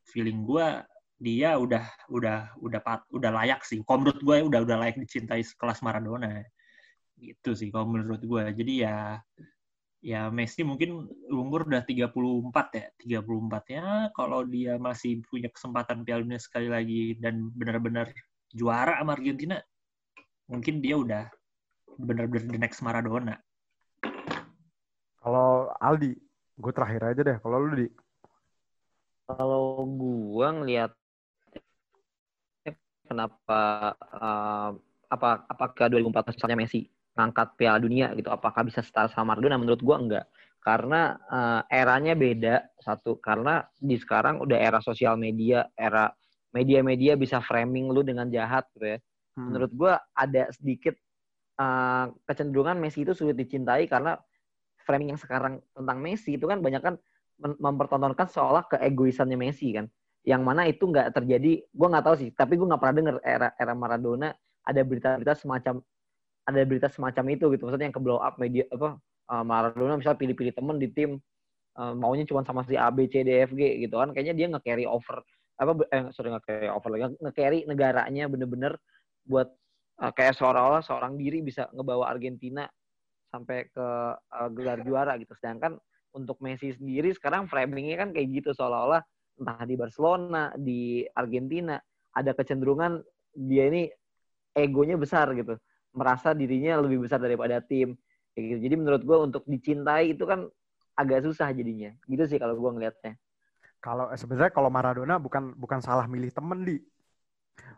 [0.09, 0.67] feeling gue
[1.17, 3.81] dia udah udah udah pat, udah layak sih.
[3.81, 6.45] Kalau menurut gue udah udah layak dicintai sekelas Maradona.
[7.17, 8.43] Gitu sih kalau menurut gue.
[8.53, 9.17] Jadi ya
[9.97, 12.13] ya Messi mungkin umur udah 34
[12.77, 12.85] ya
[13.17, 18.13] 34 ya kalau dia masih punya kesempatan Piala Dunia sekali lagi dan benar-benar
[18.53, 19.57] juara sama Argentina
[20.45, 21.25] mungkin dia udah
[21.97, 23.41] benar-benar the next Maradona
[25.17, 26.13] kalau Aldi
[26.55, 27.89] gue terakhir aja deh kalau lu di
[29.27, 30.95] Kalau gua ngelihat
[33.09, 33.61] kenapa
[33.97, 34.71] eh,
[35.07, 36.81] apa apakah 2014 misalnya Messi
[37.17, 38.29] ngangkat Piala Dunia gitu?
[38.29, 39.57] Apakah bisa setara sama Maradona?
[39.57, 40.25] Menurut gua enggak.
[40.61, 43.17] Karena eh, eranya beda satu.
[43.23, 46.11] Karena di sekarang udah era sosial media era
[46.55, 48.99] media-media bisa framing lu dengan jahat gitu ya.
[49.37, 49.53] Hmm.
[49.53, 50.97] menurut gua ada sedikit
[51.61, 54.17] eh, kecenderungan Messi itu sulit dicintai karena
[54.87, 56.95] framing yang sekarang tentang Messi itu kan banyak kan
[57.41, 59.85] mem- mempertontonkan seolah keegoisannya Messi kan
[60.27, 62.29] yang mana itu nggak terjadi gue nggak tahu sih.
[62.35, 64.35] Tapi gue nggak pernah denger era era Maradona
[64.67, 65.79] ada berita-berita semacam
[66.43, 67.63] ada berita semacam itu gitu.
[67.63, 68.99] Maksudnya yang ke blow up media apa
[69.31, 71.15] uh, Maradona misalnya pilih-pilih temen di tim
[71.79, 74.11] uh, maunya cuma sama si A B C D F G gitu kan.
[74.11, 75.23] Kayaknya dia nge-carry over
[75.57, 78.75] apa eh sorry nge-carry over lagi nge-carry negaranya bener-bener
[79.23, 79.47] buat
[80.03, 82.67] uh, kayak seolah-olah seorang diri bisa ngebawa Argentina
[83.31, 83.87] sampai ke
[84.19, 85.31] uh, gelar juara gitu.
[85.39, 85.79] Sedangkan
[86.11, 88.99] untuk Messi sendiri sekarang framingnya kan kayak gitu seolah-olah
[89.37, 91.77] entah di Barcelona di Argentina
[92.13, 93.01] ada kecenderungan
[93.37, 93.85] dia ini
[94.57, 95.55] egonya besar gitu.
[95.93, 97.93] Merasa dirinya lebih besar daripada tim
[98.33, 98.57] gitu.
[98.61, 100.49] Jadi menurut gue untuk dicintai itu kan
[100.97, 101.93] agak susah jadinya.
[102.09, 103.13] Gitu sih kalau gue ngelihatnya
[103.77, 106.77] Kalau eh, sebenarnya kalau Maradona bukan bukan salah milih temen di.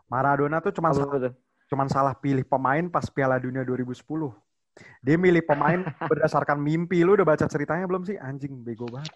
[0.08, 1.32] Maradona tuh cuma salah,
[1.70, 4.00] cuman salah pilih pemain pas Piala Dunia 2010.
[5.00, 5.80] Dia milih pemain
[6.10, 7.00] berdasarkan mimpi.
[7.02, 8.16] Lu udah baca ceritanya belum sih?
[8.20, 9.12] Anjing bego banget.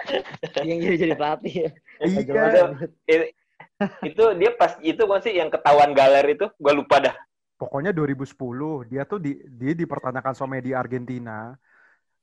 [0.64, 1.70] yang jadi jadi pelatih ya
[2.04, 3.24] Iya.
[4.06, 7.14] Itu dia pas itu kan sih yang ketahuan galer itu gue lupa dah
[7.54, 8.34] Pokoknya 2010
[8.90, 11.54] dia tuh di dia dipertanyakan sama media Argentina.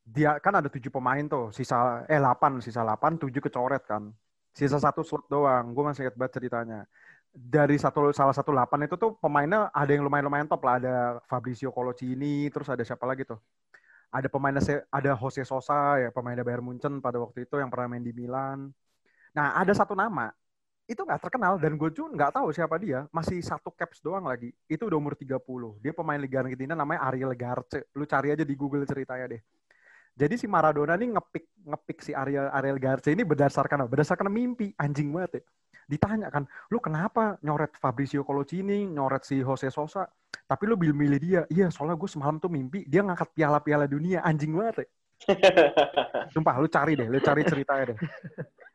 [0.03, 4.11] Dia kan ada tujuh pemain tuh, sisa eh 8, sisa 8, tujuh kecoret kan.
[4.51, 5.71] Sisa satu slot doang.
[5.71, 6.79] Gue masih ingat banget ceritanya.
[7.31, 10.75] Dari satu salah satu 8 itu tuh pemainnya ada yang lumayan-lumayan top lah.
[10.83, 10.95] Ada
[11.31, 13.39] Fabrizio Colocini, terus ada siapa lagi tuh?
[14.11, 17.87] Ada pemainnya Se- ada Jose Sosa ya pemainnya Bayern Munchen pada waktu itu yang pernah
[17.95, 18.71] main di Milan.
[19.35, 20.31] Nah ada satu nama
[20.89, 23.07] itu nggak terkenal dan gue juga nggak tahu siapa dia.
[23.15, 24.51] Masih satu caps doang lagi.
[24.67, 27.87] Itu udah umur 30 dia pemain Liga Argentina namanya Ariel Garce.
[27.97, 29.41] Lu cari aja di Google ceritanya deh.
[30.15, 34.75] Jadi si Maradona nih ngepik ngepik si Ariel Ariel Garce ini berdasarkan berdasarkan mimpi.
[34.79, 35.43] Anjing banget ya
[35.91, 40.07] ditanya kan lu kenapa nyoret Fabrizio Colocini nyoret si Jose Sosa
[40.47, 44.23] tapi lu milih milih dia iya soalnya gue semalam tuh mimpi dia ngangkat piala-piala dunia
[44.23, 44.89] anjing banget ya
[46.33, 47.97] Sumpah, lu cari deh, lu cari ceritanya deh.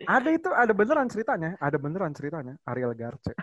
[0.07, 3.35] Ada itu, ada beneran ceritanya, ada beneran ceritanya, Ariel Garce.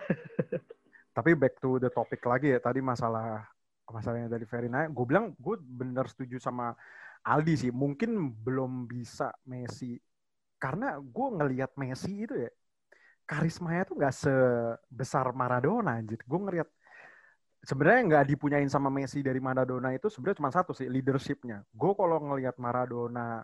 [1.18, 3.44] Tapi back to the topic lagi ya, tadi masalah
[3.92, 6.74] masalahnya dari Verina, gue bilang gue bener setuju sama
[7.28, 7.72] Aldi sih.
[7.74, 10.00] Mungkin belum bisa Messi,
[10.58, 12.52] karena gue ngelihat Messi itu ya,
[13.24, 16.20] karismanya tuh nggak sebesar Maradona anjir.
[16.24, 16.68] Gue ngelihat
[17.64, 21.64] sebenarnya nggak dipunyain sama Messi dari Maradona itu sebenarnya cuma satu sih leadershipnya.
[21.72, 23.44] Gue kalau ngelihat Maradona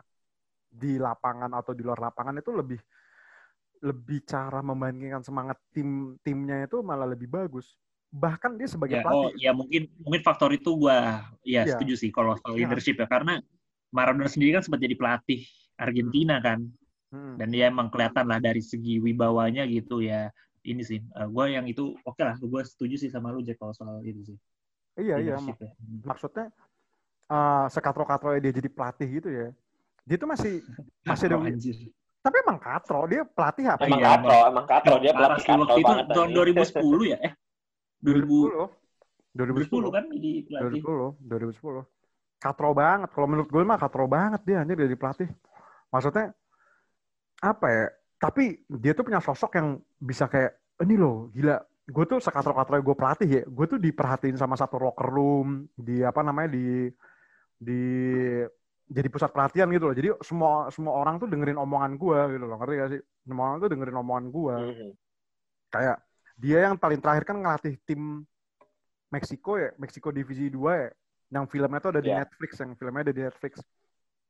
[0.69, 2.79] di lapangan atau di luar lapangan itu lebih
[3.79, 7.73] lebih cara membandingkan semangat tim timnya itu malah lebih bagus.
[8.11, 9.39] Bahkan dia sebagai Ya, oh pelatih.
[9.39, 11.77] ya mungkin mungkin faktor itu gua ya Iya.
[11.77, 13.39] setuju sih kalau soal leadership ya karena
[13.89, 15.47] Maradona sendiri kan sempat jadi pelatih
[15.79, 16.67] Argentina kan
[17.09, 17.41] Hmm.
[17.41, 20.29] dan dia emang kelihatan lah dari segi wibawanya gitu ya
[20.61, 23.97] ini sih gue yang itu oke lah gue setuju sih sama lu Jack kalau soal
[24.05, 24.37] itu sih
[24.99, 25.35] Iya iya.
[25.39, 25.71] mak- ya.
[26.03, 26.51] Maksudnya
[27.29, 29.47] eh sekatro-katronya dia jadi pelatih gitu ya.
[30.03, 30.59] Dia tuh masih
[31.09, 31.77] masih ada Oh, anjir.
[32.19, 33.79] tapi emang katro dia pelatih apa?
[33.87, 36.35] emang Iya, katro emang katro dia pelatih katro waktu itu tahun anjing.
[36.35, 37.33] 2010 ya eh
[38.03, 38.37] 2000
[39.33, 39.79] 2010.
[39.79, 41.83] 2010 kan jadi pelatih 2010, 2010.
[42.43, 43.09] Katro banget.
[43.15, 45.29] Kalau menurut gue mah katro banget dia anjir jadi pelatih.
[45.89, 46.35] Maksudnya
[47.39, 47.85] apa ya?
[48.19, 51.59] Tapi dia tuh punya sosok yang bisa kayak ini loh, gila.
[51.89, 53.43] Gue tuh sekatro-katro gue pelatih ya.
[53.47, 56.91] Gue tuh diperhatiin sama satu locker room di apa namanya di
[57.59, 57.81] di
[58.89, 59.95] jadi pusat perhatian gitu loh.
[59.95, 62.57] Jadi semua semua orang tuh dengerin omongan gue gitu loh.
[62.59, 63.01] Ngerti gak sih?
[63.25, 64.89] Semua orang tuh dengerin omongan gue Mhm.
[65.69, 65.97] kayak
[66.39, 68.23] dia yang paling terakhir kan ngelatih tim
[69.09, 70.89] Meksiko ya, Meksiko Divisi 2 ya.
[71.29, 72.21] Yang filmnya tuh ada di Iya.
[72.25, 73.53] Netflix, yang filmnya ada di Netflix.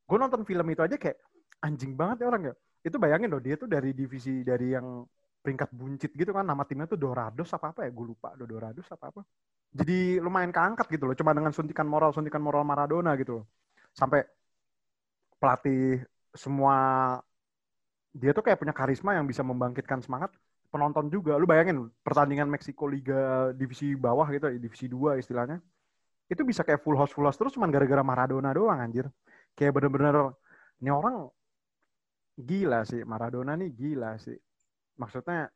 [0.07, 1.19] Gue nonton film itu aja kayak
[1.59, 2.55] anjing banget ya orang ya.
[2.87, 5.03] Itu bayangin loh, dia tuh dari divisi dari yang
[5.43, 8.87] peringkat buncit gitu kan, nama timnya tuh Dorados apa apa ya, gue lupa, Do- Dorados
[8.91, 9.21] apa apa.
[9.69, 13.45] Jadi lumayan keangkat gitu loh, cuma dengan suntikan moral, suntikan moral Maradona gitu loh.
[13.95, 14.23] Sampai
[15.39, 16.03] pelatih
[16.35, 16.75] semua
[18.13, 20.33] dia tuh kayak punya karisma yang bisa membangkitkan semangat
[20.73, 21.37] penonton juga.
[21.37, 25.61] Lu bayangin pertandingan Meksiko Liga divisi bawah gitu, divisi 2 istilahnya.
[26.29, 29.07] Itu bisa kayak full house full house terus cuman gara-gara Maradona doang anjir.
[29.57, 30.33] Kayak bener-bener
[30.81, 31.27] ini orang
[32.39, 34.35] gila sih Maradona nih gila sih.
[34.95, 35.51] Maksudnya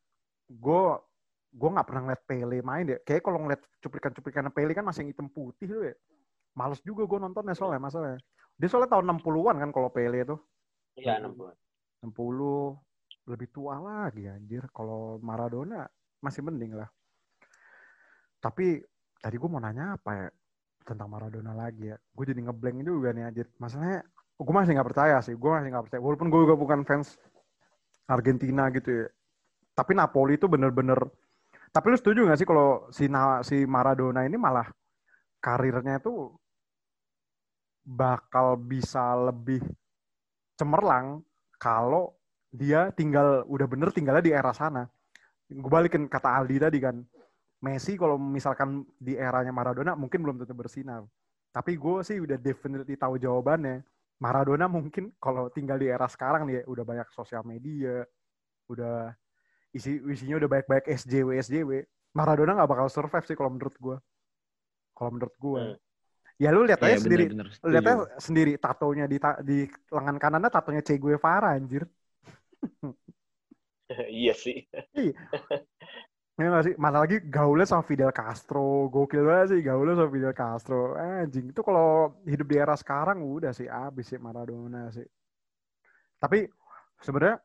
[0.52, 0.84] gue
[1.54, 3.00] gue nggak pernah ngeliat Pele main deh.
[3.06, 5.96] Kayak kalau ngeliat cuplikan-cuplikan Pele kan masih yang hitam putih tuh ya.
[6.54, 8.20] Males juga gue nontonnya soalnya masalahnya.
[8.58, 10.38] Dia soalnya tahun 60-an kan kalau Pele itu.
[10.98, 11.50] Iya, 60.
[12.06, 12.78] 60
[13.34, 14.68] lebih tua lagi anjir.
[14.70, 15.88] Kalau Maradona
[16.22, 16.90] masih mending lah.
[18.38, 18.84] Tapi
[19.18, 20.28] tadi gue mau nanya apa ya
[20.84, 21.98] tentang Maradona lagi ya.
[22.14, 23.48] Gue jadi ngeblank juga nih anjir.
[23.58, 24.06] Masalahnya
[24.40, 25.36] gue masih nggak percaya sih.
[25.38, 26.02] Gue masih nggak percaya.
[26.02, 27.18] Walaupun gue juga bukan fans
[28.08, 29.08] Argentina gitu ya.
[29.74, 31.00] Tapi Napoli itu bener-bener.
[31.74, 33.10] Tapi lu setuju gak sih kalau si
[33.50, 34.70] si Maradona ini malah
[35.42, 36.30] karirnya itu
[37.82, 39.60] bakal bisa lebih
[40.56, 41.26] cemerlang
[41.58, 42.14] kalau
[42.54, 44.86] dia tinggal udah bener tinggalnya di era sana.
[45.50, 47.02] Gue balikin kata Aldi tadi kan.
[47.64, 51.02] Messi kalau misalkan di eranya Maradona mungkin belum tentu bersinar.
[51.50, 53.82] Tapi gue sih udah definitely tahu jawabannya.
[54.24, 58.08] Maradona mungkin kalau tinggal di era sekarang nih ya, udah banyak sosial media,
[58.72, 59.14] udah
[59.78, 61.72] isi isinya udah banyak-banyak SJW SJW.
[62.20, 63.98] Maradona nggak bakal survive sih kalau menurut gue.
[64.98, 65.64] Kalau menurut gue.
[65.64, 65.76] Hmm.
[66.44, 69.54] Ya lu lihat aja Iya, sendiri, bener-bener lu lihat aja sendiri tatonya di ta- di
[69.96, 71.84] lengan kanannya tatonya Che Guevara anjir.
[74.18, 74.58] iya sih.
[76.34, 76.76] Ya nggak sih?
[76.82, 78.90] Mana lagi gaulnya sama Fidel Castro.
[78.90, 80.98] Gokil banget sih gaulnya sama Fidel Castro.
[80.98, 81.54] Anjing.
[81.54, 85.06] Itu kalau hidup di era sekarang udah sih abis sih Maradona sih.
[86.18, 86.50] Tapi
[87.06, 87.38] sebenarnya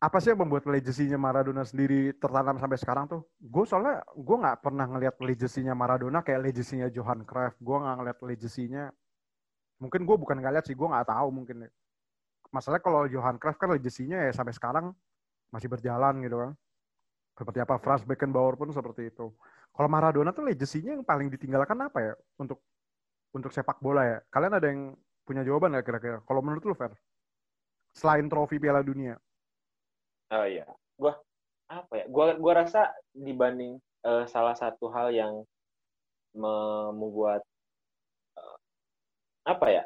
[0.00, 3.28] apa sih yang membuat legacy-nya Maradona sendiri tertanam sampai sekarang tuh?
[3.36, 7.60] Gue soalnya gue nggak pernah ngelihat legacy-nya Maradona kayak legacy-nya Johan Cruyff.
[7.60, 8.84] Gue nggak ngeliat legacy-nya.
[9.84, 10.72] Mungkin gue bukan nggak lihat sih.
[10.72, 11.68] Gue nggak tahu mungkin.
[12.48, 14.96] Masalahnya kalau Johan Cruyff kan legacy-nya ya sampai sekarang
[15.52, 16.52] masih berjalan gitu kan.
[17.34, 19.34] Seperti apa Franz Beckenbauer pun seperti itu.
[19.74, 22.62] Kalau Maradona tuh legacy-nya yang paling ditinggalkan apa ya untuk
[23.34, 24.18] untuk sepak bola ya?
[24.30, 24.94] Kalian ada yang
[25.26, 26.18] punya jawaban nggak kira-kira?
[26.22, 26.94] Kalau menurut lu Fer?
[27.90, 29.18] Selain trofi Piala Dunia.
[30.30, 31.18] Oh iya, gua
[31.66, 32.04] apa ya?
[32.06, 35.42] Gua gua rasa dibanding eh, salah satu hal yang
[36.38, 37.42] me- membuat
[38.38, 38.56] eh,
[39.46, 39.82] apa ya?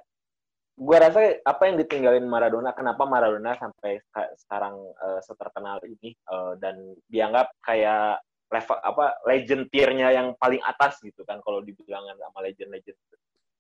[0.79, 6.53] Gua rasa apa yang ditinggalin Maradona, kenapa Maradona sampai seka- sekarang eh, seterkenal ini eh,
[6.63, 12.47] dan dianggap kayak level apa legend tier-nya yang paling atas gitu kan kalau dibilangan sama
[12.47, 12.95] legend-legend.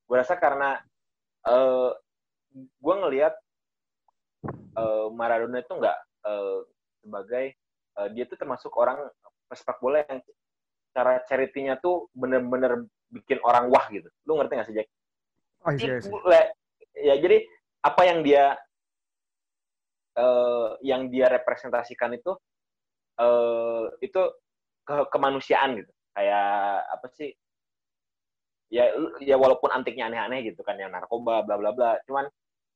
[0.07, 0.79] Gua rasa karena
[1.43, 1.91] eh
[2.79, 3.35] gua ngelihat
[4.79, 6.59] eh, Maradona itu nggak eh,
[7.03, 7.45] sebagai
[7.99, 9.11] eh, dia tuh termasuk orang
[9.51, 10.23] pesepak bola yang
[10.95, 14.07] cara charity-nya tuh bener-bener bikin orang wah gitu.
[14.23, 14.89] Lu ngerti gak sih Jack?
[15.67, 16.13] Oh iya It- sih.
[16.15, 16.53] le-
[17.01, 17.47] ya jadi
[17.85, 18.59] apa yang dia
[20.19, 22.33] eh, yang dia representasikan itu
[23.19, 24.23] eh, itu
[24.83, 25.93] ke kemanusiaan gitu.
[26.17, 26.49] Kayak
[26.91, 27.31] apa sih?
[28.69, 28.93] Ya
[29.25, 31.91] ya walaupun antiknya aneh-aneh gitu kan yang narkoba bla bla bla.
[32.05, 32.27] Cuman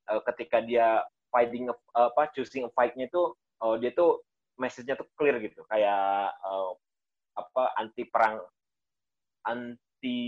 [0.09, 3.23] eh, ketika dia fighting a- apa choosing fight-nya itu
[3.65, 4.23] eh, dia tuh
[4.61, 5.65] message-nya tuh clear gitu.
[5.67, 6.73] Kayak eh,
[7.33, 8.45] apa anti perang
[9.43, 10.19] anti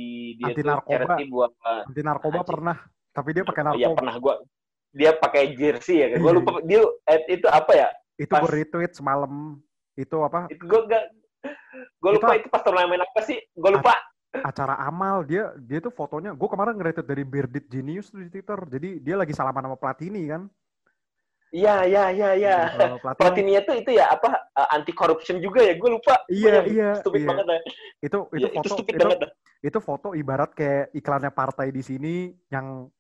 [0.41, 1.15] dia Anti narkoba.
[1.29, 1.53] buat
[1.85, 2.77] Anti narkoba pernah,
[3.15, 3.99] tapi dia pakai Oh, iya narkoba.
[4.03, 4.35] pernah gua
[4.95, 6.19] dia pakai jersey ya kan.
[6.23, 7.89] Iya, lupa dia eh, itu apa ya?
[8.15, 9.59] Itu gue retweet semalam.
[9.95, 10.47] Itu apa?
[10.47, 11.05] Itu gua gak
[11.99, 13.39] gua Itu- lupa itu pas turnamen apa sih?
[13.55, 13.95] Gua lupa.
[14.35, 18.59] acara amal dia dia tuh fotonya gue kemarin nge-retweet dari Bearded Genius tuh di Twitter
[18.67, 20.51] jadi dia lagi salaman sama Platini kan
[21.55, 22.57] Iya, iya, iya, iya.
[22.99, 25.79] Platini Platininya tuh itu ya apa anti corruption juga ya?
[25.79, 26.19] Gua lupa.
[26.27, 27.29] Iya, iya, Stupid iya.
[27.31, 27.47] banget
[28.03, 29.21] itu itu Iya, foto itu itu, banget
[29.63, 32.15] itu foto ibarat kayak iklannya partai di sini
[32.51, 32.91] yang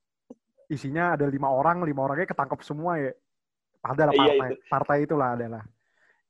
[0.66, 3.12] isinya ada lima orang lima orangnya ketangkep semua ya
[3.82, 5.62] adalah Iya, partai partai itulah adalah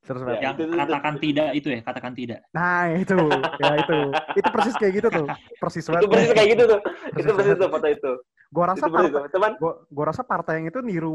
[0.01, 0.37] terus Iya.
[0.37, 2.41] Yang itu- itu- katakan tidak itu ya, katakan tidak.
[2.51, 3.17] nah itu
[3.57, 3.99] ya itu
[4.37, 6.81] itu persis kayak gitu tuh persis Itu persis kayak gitu tuh.
[6.83, 7.63] Itu Persis persis banget.
[7.63, 8.13] tuh foto itu.
[8.55, 9.31] gue rasa Itu persis partai.
[9.33, 11.15] Teman, gua, gua rasa partai yang itu niru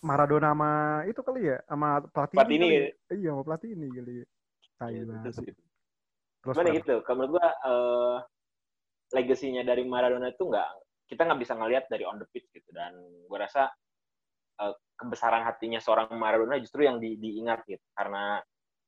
[0.00, 0.72] Maradona sama
[1.04, 2.64] itu kali ya sama Platini, Platini.
[2.64, 2.88] kali ya.
[3.12, 4.26] iya sama Platini kali ya.
[4.78, 5.62] Tai Iya, banget itu- itu.
[6.40, 6.78] terus Cuman ya Fer?
[6.80, 8.16] gitu, kalau menurut gua eh
[9.10, 10.68] legasinya dari Maradona itu nggak
[11.10, 12.70] kita nggak bisa ngelihat dari on the pitch gitu.
[12.70, 12.94] Dan
[13.26, 13.66] gua rasa
[14.62, 17.82] eh, kebesaran hatinya seorang Maradona justru yang di- diingat gitu.
[17.96, 18.38] Karena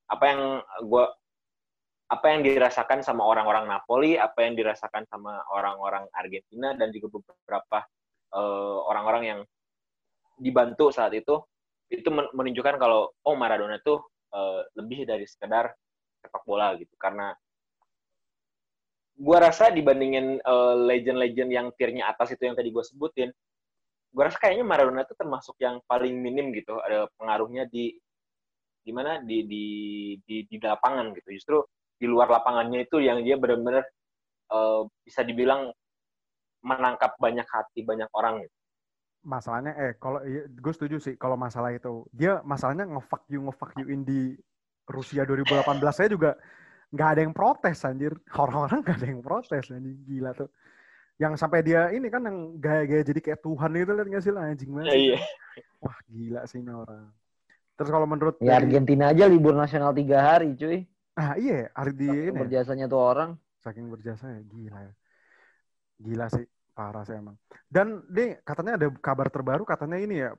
[0.08, 0.40] apa yang
[0.86, 1.10] gua
[2.12, 7.78] apa yang dirasakan sama orang-orang Napoli, apa yang dirasakan sama orang-orang Argentina dan juga beberapa
[8.36, 9.40] eh, orang-orang yang
[10.36, 11.40] dibantu saat itu
[11.92, 13.96] itu men- menunjukkan kalau oh Maradona itu
[14.32, 15.72] eh, lebih dari sekedar
[16.20, 16.92] sepak bola gitu.
[17.00, 17.32] Karena
[19.18, 23.28] gua rasa dibandingin eh, legend-legend yang tiernya atas itu yang tadi gue sebutin
[24.12, 27.96] gua rasa kayaknya Maradona itu termasuk yang paling minim gitu ada pengaruhnya di
[28.82, 29.64] gimana di di
[30.26, 31.58] di di lapangan gitu justru
[32.02, 33.86] di luar lapangannya itu yang dia benar-benar
[34.50, 35.70] eh, bisa dibilang
[36.62, 38.54] menangkap banyak hati banyak orang gitu.
[39.22, 43.86] masalahnya eh kalau gue setuju sih kalau masalah itu dia masalahnya ngefuck you ngefuck you
[43.90, 44.34] in di
[44.90, 46.34] Rusia 2018 saya juga
[46.92, 48.12] nggak ada yang protes anjir.
[48.36, 49.96] Orang-orang nggak ada yang protes anjing.
[50.04, 50.48] Gila tuh.
[51.16, 54.42] Yang sampai dia ini kan yang gaya-gaya jadi kayak Tuhan itu lihat nggak sih lah
[54.48, 55.18] anjing banget Ya, iya.
[55.78, 57.08] wah gila sih ini orang.
[57.78, 60.84] Terus kalau menurut Ya Argentina aja libur nasional tiga hari cuy.
[61.12, 63.30] ah iya hari di Saking ini ya, Berjasanya tuh orang.
[63.62, 64.92] saking berjasa ya gila ya.
[66.02, 67.36] Gila sih parah sih emang.
[67.68, 70.32] Dan nih katanya ada kabar terbaru katanya ini ya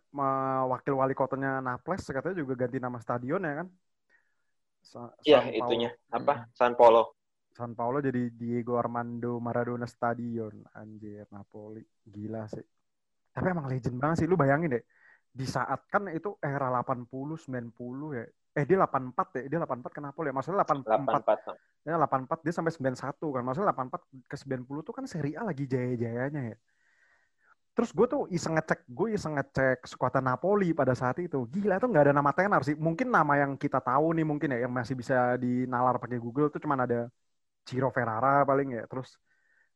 [0.68, 3.68] wakil wali kotanya Naples katanya juga ganti nama stadion ya kan
[4.84, 5.90] Sa- Iya, itunya.
[6.12, 6.52] Apa?
[6.52, 7.16] San Paulo.
[7.54, 10.66] San Paulo jadi Diego Armando Maradona Stadion.
[10.76, 11.82] Anjir Napoli.
[12.04, 12.66] Gila sih.
[13.34, 14.28] Tapi emang legend banget sih.
[14.30, 14.84] Lu bayangin deh
[15.34, 18.26] di saat kan itu era 80 90 ya.
[18.54, 20.34] Eh dia 84 ya, dia 84 ke Napoli ya.
[20.38, 23.42] Maksudnya 84 84 ya 84 dia sampai 91 kan.
[23.42, 26.58] Maksudnya 84 ke 90 tuh kan Serie A lagi jaya-jayanya ya.
[27.74, 31.50] Terus gue tuh iseng ngecek, gue iseng ngecek skuad Napoli pada saat itu.
[31.50, 32.78] Gila tuh nggak ada nama tenar sih.
[32.78, 36.62] Mungkin nama yang kita tahu nih mungkin ya, yang masih bisa dinalar pakai Google tuh
[36.62, 37.10] cuman ada
[37.66, 38.84] Ciro Ferrara paling ya.
[38.86, 39.18] Terus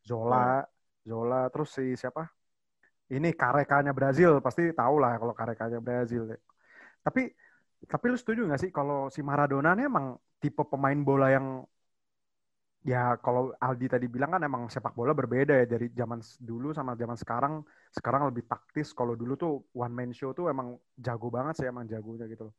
[0.05, 0.61] Zola,
[1.01, 2.29] Zola, terus si siapa?
[3.09, 6.29] Ini Karekanya Brazil, pasti tahu lah kalau Karekanya Brazil.
[6.29, 6.37] Ya.
[7.01, 7.33] Tapi
[7.89, 11.65] tapi lu setuju nggak sih kalau si Maradona ini emang tipe pemain bola yang
[12.85, 16.93] ya kalau Aldi tadi bilang kan emang sepak bola berbeda ya dari zaman dulu sama
[16.93, 17.53] zaman sekarang.
[17.89, 18.93] Sekarang lebih taktis.
[18.93, 22.55] Kalau dulu tuh one man show tuh emang jago banget sih emang jagonya gitu loh.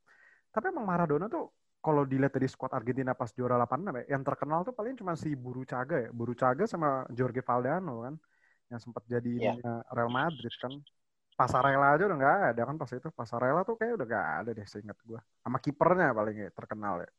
[0.50, 4.66] Tapi emang Maradona tuh kalau dilihat dari skuad Argentina pas juara 86 ya, yang terkenal
[4.66, 6.10] tuh paling cuma si Buruchaga ya.
[6.10, 8.14] Buruchaga sama Jorge Valdano kan
[8.68, 10.74] yang sempat jadi ininya Real Madrid kan.
[11.38, 13.08] Pasarela aja udah nggak ada kan pas itu.
[13.14, 15.20] Pasarela tuh kayak udah nggak ada deh seingat gue.
[15.38, 17.10] Sama kipernya paling ya, terkenal ya.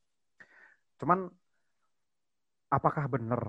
[1.00, 1.32] Cuman
[2.70, 3.42] apakah bener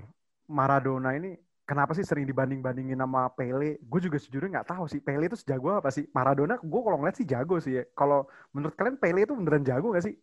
[0.49, 3.79] Maradona ini kenapa sih sering dibanding-bandingin sama Pele?
[3.79, 6.03] Gue juga sejujurnya nggak tahu sih Pele itu sejago apa sih.
[6.11, 7.83] Maradona gue kalau ngeliat sih jago sih ya.
[7.95, 10.15] Kalau menurut kalian Pele itu beneran jago gak sih?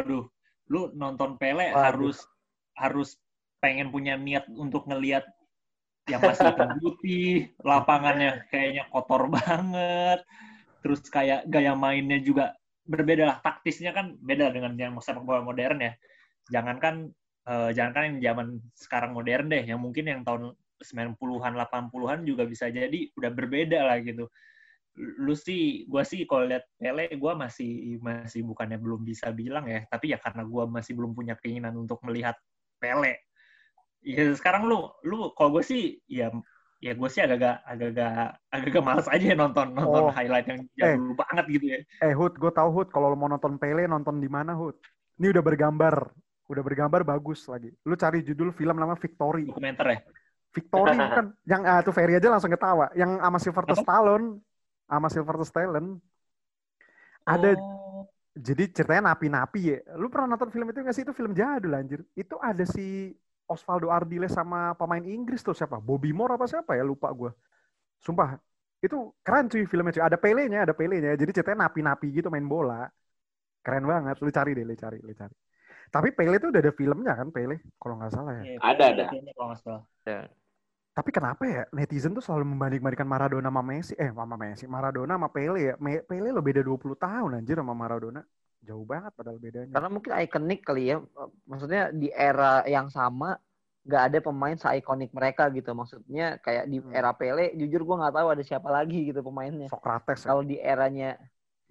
[0.00, 0.26] Aduh,
[0.72, 1.78] lu nonton Pele Waduh.
[1.78, 2.18] harus
[2.74, 3.20] harus
[3.62, 5.22] pengen punya niat untuk ngelihat
[6.10, 6.50] yang masih
[6.82, 10.26] putih, lapangannya kayaknya kotor banget,
[10.82, 15.78] terus kayak gaya mainnya juga berbeda lah, taktisnya kan beda dengan yang sepak bola modern
[15.78, 15.92] ya.
[16.50, 17.14] Jangankan
[17.48, 22.66] eh, jangankan yang zaman sekarang modern deh, yang mungkin yang tahun 90-an, 80-an juga bisa
[22.66, 24.26] jadi udah berbeda lah gitu.
[24.98, 29.86] Lu sih, gua sih kalau lihat Pele, gua masih masih bukannya belum bisa bilang ya,
[29.88, 32.36] tapi ya karena gua masih belum punya keinginan untuk melihat
[32.82, 33.22] Pele.
[34.02, 36.34] Ya sekarang lu, lu kalau gue sih ya
[36.82, 39.86] ya gue sih agak-agak agak-agak agak-agak malas aja ya nonton Oh.
[39.86, 41.78] nonton highlight yang jadul banget gitu ya.
[42.02, 44.74] Eh Hud, gue tahu Hud kalau lo mau nonton Pele nonton di mana Hud?
[45.22, 46.10] Ini udah bergambar,
[46.52, 47.72] udah bergambar bagus lagi.
[47.88, 49.48] Lu cari judul film nama Victory.
[49.48, 49.98] Dokumenter ya.
[50.52, 52.92] Victory bukan yang ah tuh Ferry aja langsung ketawa.
[52.92, 53.82] Yang sama Sylvester Apa?
[53.82, 54.26] Stallone,
[54.84, 55.88] sama Sylvester Stallone.
[57.24, 58.04] Ada Oh.
[58.34, 59.78] jadi ceritanya napi-napi ya.
[59.96, 61.04] Lu pernah nonton film itu nggak sih?
[61.06, 62.00] Itu film jadul anjir.
[62.12, 63.12] Itu ada si
[63.48, 65.76] Osvaldo Ardiles sama pemain Inggris tuh siapa?
[65.80, 66.84] Bobby Moore apa siapa ya?
[66.84, 67.30] Lupa gue.
[68.00, 68.36] Sumpah.
[68.82, 70.02] Itu keren cuy filmnya cuy.
[70.02, 71.14] Ada Pelenya, ada Pelenya.
[71.14, 72.88] Jadi ceritanya napi-napi gitu main bola.
[73.62, 74.16] Keren banget.
[74.24, 75.34] Lu cari deh, lu cari, lu cari.
[75.94, 77.54] Tapi Pele itu udah ada filmnya kan, Pele?
[77.80, 78.44] Kalau nggak salah ya.
[78.46, 79.04] Iya, Ada, ada.
[79.36, 79.82] kalau nggak salah.
[80.92, 83.92] Tapi kenapa ya netizen tuh selalu membanding-bandingkan Maradona sama Messi?
[83.96, 84.64] Eh, sama Messi.
[84.68, 85.74] Maradona sama Pele ya.
[85.80, 88.20] Me- Pele lo beda 20 tahun anjir sama Maradona.
[88.60, 89.72] Jauh banget padahal bedanya.
[89.72, 90.96] Karena mungkin ikonik kali ya.
[91.48, 93.40] Maksudnya di era yang sama
[93.88, 95.72] nggak ada pemain seikonik mereka gitu.
[95.72, 96.92] Maksudnya kayak di Hmm.
[96.92, 99.72] era Pele, jujur gue nggak tahu ada siapa lagi gitu pemainnya.
[99.72, 100.28] Socrates ya.
[100.28, 101.16] Kalau di eranya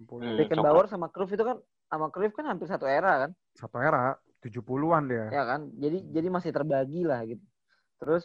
[0.02, 1.58] Hmm, Beckenbauer sama Cruyff itu kan
[1.92, 5.28] sama Cruyff kan hampir satu era kan, Satu era 70-an dia.
[5.28, 5.68] ya kan.
[5.76, 7.44] Jadi jadi masih terbagi lah gitu.
[8.00, 8.24] Terus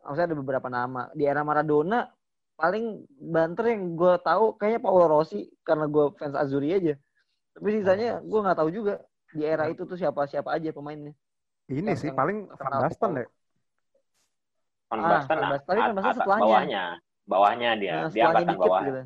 [0.00, 2.08] maksudnya ada beberapa nama di era Maradona
[2.56, 6.94] paling banter yang gue tahu kayaknya Paolo Rossi karena gue fans Azzurri aja.
[7.52, 8.96] Tapi sisanya gue nggak tahu juga
[9.28, 11.12] di era itu tuh siapa siapa aja pemainnya.
[11.68, 13.28] Ini Yang- sih yang paling Van Basten deh.
[14.88, 16.44] Van Ah, Basten, Van Basten, tapi Van Basten setelahnya.
[16.44, 16.84] bawahnya,
[17.24, 18.80] bawahnya dia, Nah, dia setelahnya angkatan bawah.
[18.82, 19.02] gitu.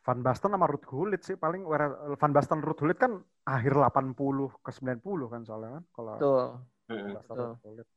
[0.00, 1.68] Van Basten sama Ruud Gullit sih paling
[2.16, 4.16] Van Basten Ruud Gullit kan akhir 80
[4.64, 6.48] ke 90 kan soalnya kan kalau Tuh.
[6.88, 7.52] Van Basten betul.
[7.60, 7.88] Gullit.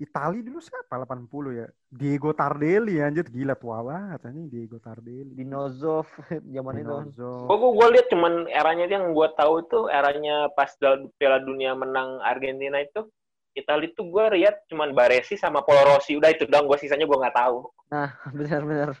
[0.00, 1.28] Itali dulu siapa 80
[1.60, 1.68] ya?
[1.92, 5.36] Diego Tardelli anjir gila tua banget anjing Diego Tardelli.
[5.36, 6.08] Dinozov
[6.56, 6.88] zaman itu.
[6.88, 7.32] Dinozo.
[7.44, 10.72] Gue gue lihat cuman eranya dia yang gue tahu itu eranya pas
[11.20, 13.08] Piala Dunia menang Argentina itu
[13.52, 17.18] Italia itu gue lihat cuman Baresi sama Paolo Rossi udah itu doang gue sisanya gue
[17.20, 18.94] nggak tahu Nah, benar-benar.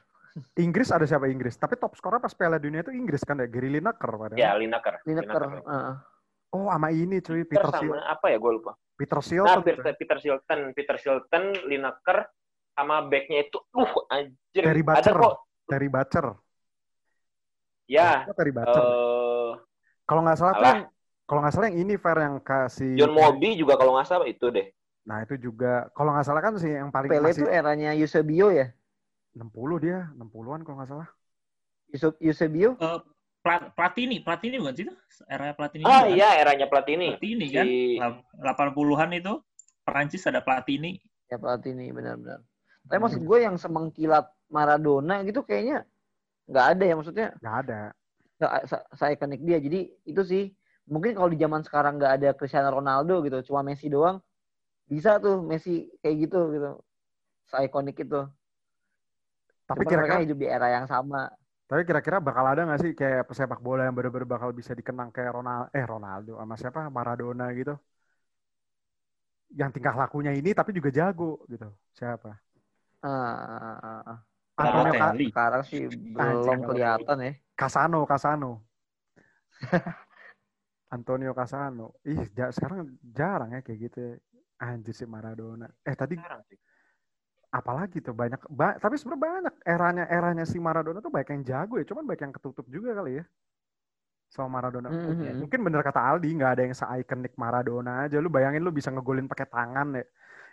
[0.58, 1.58] Inggris ada siapa Inggris?
[1.58, 3.50] Tapi top scorer pas Piala Dunia itu Inggris kan ya?
[3.50, 4.38] Gary Lineker padahal.
[4.38, 5.42] ya Lineker Lineker.
[5.42, 5.66] Lineker.
[5.66, 5.94] heeh.
[6.50, 9.62] Oh, sama ini cuy, Peter Peter sama Shil apa ya gue lupa Peter nah Shilton.
[9.62, 12.18] Peter, Peter Shilton Peter Shilton Lineker
[12.74, 15.14] sama backnya itu uh anjir ada Butcher.
[15.14, 15.34] kok
[15.70, 16.26] Terry Butcher.
[17.86, 18.82] ya Terry Butcher.
[18.82, 19.52] eh
[20.06, 20.82] kalau nggak salah tuh yang
[21.22, 24.50] kalau nggak salah yang ini fair yang kasih John Moby juga kalau nggak salah itu
[24.50, 24.66] deh
[25.00, 28.52] Nah, itu juga kalau nggak salah kan sih yang paling Pele masih itu eranya Eusebio
[28.52, 28.68] ya?
[29.34, 31.08] 60 dia, 60-an kalau nggak salah.
[31.90, 32.74] Euse- Eusebio?
[32.78, 33.00] Eh,
[33.40, 34.94] Pla- Platini, Platini bukan sih itu?
[35.24, 35.88] Era Platini.
[35.88, 36.16] ah juga kan?
[36.18, 37.64] iya eranya Platini Platini kan?
[37.64, 37.96] si
[38.36, 39.32] 80-an itu
[39.80, 41.00] Perancis ada Platini.
[41.32, 42.44] Ya Platini benar-benar.
[42.84, 45.86] Tapi maksud gue yang semengkilat Maradona gitu kayaknya
[46.50, 47.80] nggak ada ya maksudnya Nggak ada.
[48.40, 49.56] nggak sa- seikonik dia.
[49.56, 50.42] Jadi itu sih
[50.84, 54.20] mungkin kalau di zaman sekarang nggak ada Cristiano Ronaldo gitu, cuma Messi doang
[54.84, 56.70] bisa tuh Messi kayak gitu gitu.
[57.48, 58.20] Seikonik itu.
[59.70, 61.30] Tapi kira-kira hidup di era yang sama.
[61.70, 65.32] Tapi kira-kira bakal ada nggak sih kayak pesepak bola yang bener-bener bakal bisa dikenang kayak
[65.38, 67.72] Ronaldo, eh Ronaldo sama siapa Maradona gitu?
[69.60, 71.68] Yang tingkah lakunya ini tapi juga jago gitu.
[71.98, 72.30] Siapa?
[73.02, 74.20] Ah,
[74.62, 75.24] Antonio Ca- Balotelli.
[75.28, 75.80] sekarang sih
[76.14, 77.32] belum kelihatan ya.
[77.56, 78.50] Casano, Casano.
[80.96, 81.86] Antonio Casano.
[82.06, 83.98] Ih, ja- sekarang jarang ya kayak gitu.
[84.00, 84.14] ya.
[84.60, 85.66] Anjir sih Maradona.
[85.88, 86.58] Eh tadi Sekarang sih.
[87.50, 91.82] Apalagi tuh banyak ba- tapi sebenarnya banyak eranya eranya si Maradona tuh banyak yang jago
[91.82, 93.24] ya cuman banyak yang ketutup juga kali ya
[94.30, 94.94] sama Maradona.
[94.94, 95.42] Mhm.
[95.42, 98.22] mungkin bener kata Aldi nggak ada yang se-ikonik Maradona aja.
[98.22, 100.06] Lu bayangin lu bisa ngegolin pakai tangan ya.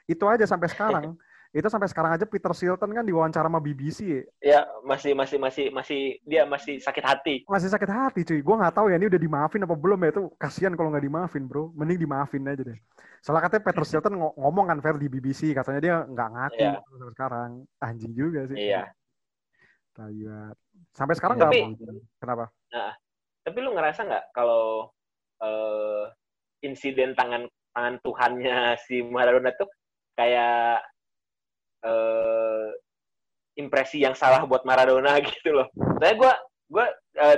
[0.09, 1.13] Itu aja sampai sekarang
[1.49, 4.21] itu sampai sekarang aja Peter Shilton kan diwawancara sama BBC ya.
[4.39, 7.35] Ya masih masih masih masih dia masih sakit hati.
[7.45, 10.23] masih sakit hati cuy gue nggak tahu ya ini udah dimaafin apa belum ya itu
[10.35, 12.77] kasihan kalau nggak dimaafin bro mending dimaafin aja deh
[13.19, 16.71] soalnya katanya Peter Shilton ngo- ngomong kan fair di BBC katanya dia nggak ngaku Iya.
[16.79, 18.83] sampai sekarang anjing juga sih Iya.
[19.97, 20.55] Banget.
[20.93, 21.51] sampai sekarang nggak
[22.17, 22.45] kenapa
[23.41, 24.91] Tapi lu ngerasa nggak kalau
[25.39, 26.03] eh,
[26.61, 29.69] insiden tangan tangan Tuhannya si Maradona tuh
[30.13, 30.83] kayak
[31.84, 32.69] eh,
[33.57, 35.67] impresi yang salah buat Maradona gitu loh.
[35.97, 36.32] Saya gue
[36.67, 36.86] gue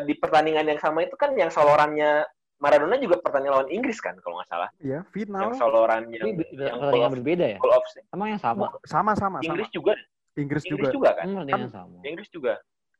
[0.09, 2.25] di pertandingan yang sama itu kan yang solorannya
[2.59, 4.69] Maradona juga pertandingan lawan Inggris kan kalau nggak salah.
[4.83, 7.57] Iya, final Yang solorannya Ini be- yang pertandingan goal of, berbeda ya?
[7.63, 8.65] goal of Emang yang sama?
[8.83, 9.47] sama sama sama.
[9.47, 9.93] Inggris juga
[10.35, 10.75] Inggris juga.
[10.75, 11.23] Inggris juga kan.
[11.23, 11.97] Hmm, pertandingan sama.
[12.03, 12.53] Inggris juga.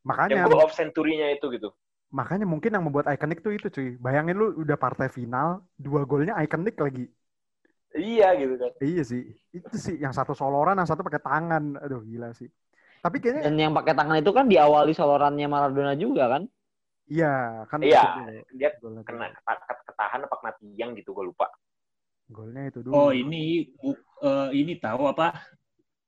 [0.08, 1.70] Makanya Yang goal of century-nya itu gitu.
[2.10, 3.90] makanya mungkin yang membuat ikonik tuh itu cuy.
[4.02, 7.06] Bayangin lu udah partai final, dua golnya ikonik lagi.
[7.98, 8.72] Iya gitu kan.
[8.78, 9.24] Iya sih.
[9.50, 11.78] Itu sih yang satu soloran, yang satu pakai tangan.
[11.82, 12.46] Aduh gila sih.
[13.00, 16.44] Tapi kayaknya Dan yang pakai tangan itu kan diawali solorannya Maradona juga kan?
[17.10, 18.06] iya kan Iya,
[18.54, 21.50] dia golnya kena keta- ketahan apa kena tiang gitu gue lupa.
[22.30, 22.94] golnya itu dulu.
[22.94, 25.34] Oh ini bu- eh, ini tahu apa?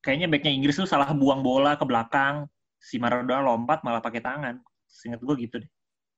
[0.05, 2.45] Kayaknya backnya Inggris tuh salah buang bola ke belakang.
[2.77, 4.61] Si Maradona lompat malah pakai tangan.
[4.85, 5.69] Seingat gue gitu deh.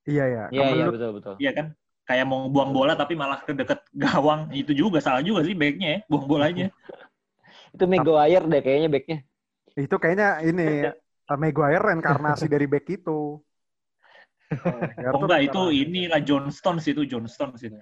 [0.03, 0.43] Iya ya.
[0.51, 1.34] Iya, iya Menurut- betul betul.
[1.39, 1.66] Iya kan?
[2.04, 4.51] Kayak mau buang bola tapi malah ke deket gawang.
[4.51, 6.68] Itu juga salah juga sih backnya ya, buang bolanya.
[7.76, 9.20] Itu Maguire deh kayaknya backnya.
[9.74, 10.86] itu kayaknya ini
[11.26, 13.41] uh, Maguire reinkarnasi dari back itu.
[15.10, 17.74] Oh enggak, itu inilah John Stones itu, John Stones itu.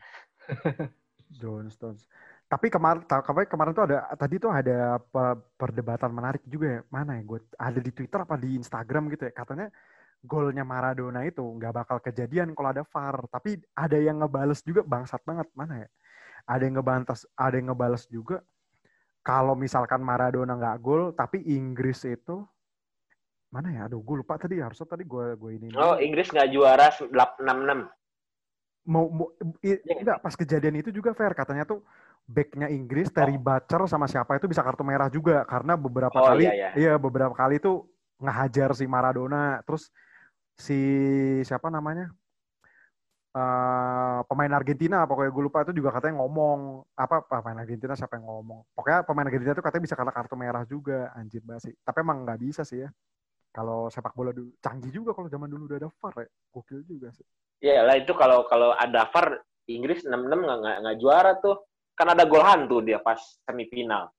[1.41, 2.07] John Stones.
[2.47, 6.81] Tapi kemarin kemarin kemarin tuh ada tadi tuh ada pe- perdebatan menarik juga ya.
[6.91, 7.23] Mana ya?
[7.23, 9.33] Gue ada di Twitter apa di Instagram gitu ya.
[9.35, 9.67] Katanya
[10.21, 13.25] golnya Maradona itu nggak bakal kejadian kalau ada VAR.
[13.27, 15.49] Tapi ada yang ngebales juga bangsat banget.
[15.57, 15.89] Mana ya?
[16.45, 18.41] Ada yang ngebantas, ada yang ngebales juga.
[19.21, 22.41] Kalau misalkan Maradona nggak gol, tapi Inggris itu
[23.51, 23.81] mana ya?
[23.85, 24.57] Aduh, gue lupa tadi.
[24.57, 25.67] Harusnya tadi gue gue ini.
[25.77, 27.89] Oh, Inggris nggak juara 6-6.
[28.81, 29.29] mau, mau
[29.61, 30.01] i- Iya.
[30.01, 31.85] enggak pas kejadian itu juga fair katanya tuh
[32.25, 36.49] backnya Inggris Terry Butcher sama siapa itu bisa kartu merah juga karena beberapa Oh, kali
[36.49, 36.97] iya, iya.
[36.97, 37.85] beberapa kali itu
[38.17, 39.93] ngehajar si Maradona terus
[40.61, 40.79] si
[41.41, 42.13] siapa namanya?
[43.31, 46.83] Eh, pemain Argentina pokoknya gue lupa itu juga katanya ngomong.
[46.99, 48.75] Apa pemain Argentina siapa yang ngomong?
[48.75, 51.73] Pokoknya pemain Argentina itu katanya bisa kena kartu merah juga anjir banget sih.
[51.79, 52.91] Tapi emang nggak bisa sih ya.
[53.55, 56.29] Kalau sepak bola dulu canggih juga kalau zaman dulu udah ada VAR ya.
[56.51, 57.23] Gokil juga sih.
[57.63, 59.39] Iya lah itu kalau kalau ada VAR
[59.71, 61.55] Inggris 6-6 nggak nggak nggak juara tuh.
[61.95, 64.11] Kan ada gol hantu dia pas semifinal.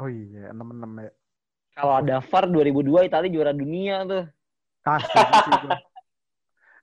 [0.00, 1.12] oh iya enam enam ya.
[1.76, 4.24] Kalau ada VAR 2002 Italia juara dunia tuh.
[4.84, 5.00] Ah,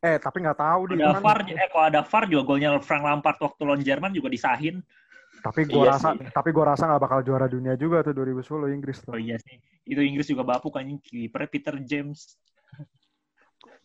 [0.01, 1.21] eh, tapi nggak tahu di Ada kan.
[1.21, 4.81] VAR, eh kalau ada VAR juga golnya Frank Lampard waktu lawan Jerman juga disahin.
[5.41, 6.27] Tapi gua Iya rasa, sih.
[6.33, 9.13] tapi gua rasa nggak bakal juara dunia juga tuh 2010 Inggris tuh.
[9.13, 9.57] Oh iya sih.
[9.85, 12.37] Itu Inggris juga bapuk anjing kipernya Peter James.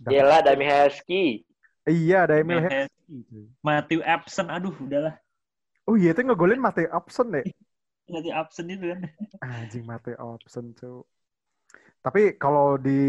[0.05, 1.45] Iyalah Dami Heskey.
[1.87, 3.23] Iya, ada Emil Heskey.
[3.63, 5.17] Matthew Absen, aduh udahlah.
[5.87, 7.45] Oh iya, itu ngegolin Mate Absen deh.
[8.13, 9.01] Matthew Absen itu kan.
[9.41, 11.07] Anjing Mate Absen tuh.
[12.03, 13.01] Tapi kalau di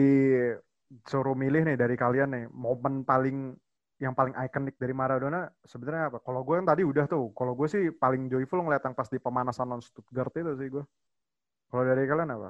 [1.04, 3.56] suruh milih nih dari kalian nih, momen paling
[3.98, 6.22] yang paling ikonik dari Maradona sebenarnya apa?
[6.22, 7.34] Kalau gue yang tadi udah tuh.
[7.34, 10.86] Kalau gue sih paling joyful ngeliat yang pas di pemanasan non Stuttgart itu sih gue.
[11.68, 12.50] Kalau dari kalian apa?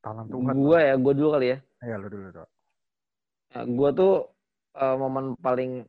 [0.00, 0.54] Tangan Tuhan.
[0.54, 1.58] Gue ya, gue dulu kali ya.
[1.82, 2.48] Ya lu dulu tuh.
[3.50, 4.14] Nah, gue tuh
[4.78, 5.82] eh, momen paling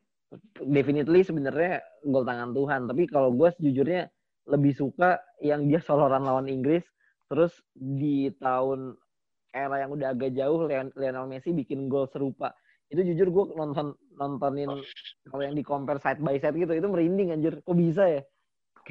[0.66, 2.89] definitely sebenarnya gol tangan Tuhan.
[2.89, 4.10] Tapi kalau gue sejujurnya
[4.49, 6.84] lebih suka yang dia soloran lawan Inggris.
[7.30, 8.97] Terus di tahun
[9.52, 12.56] era yang udah agak jauh Leon- Lionel Messi bikin gol serupa.
[12.88, 14.68] Itu jujur gue nonton nontonin
[15.24, 17.60] kalau yang di compare side by side gitu itu merinding anjir.
[17.62, 18.22] Kok bisa ya?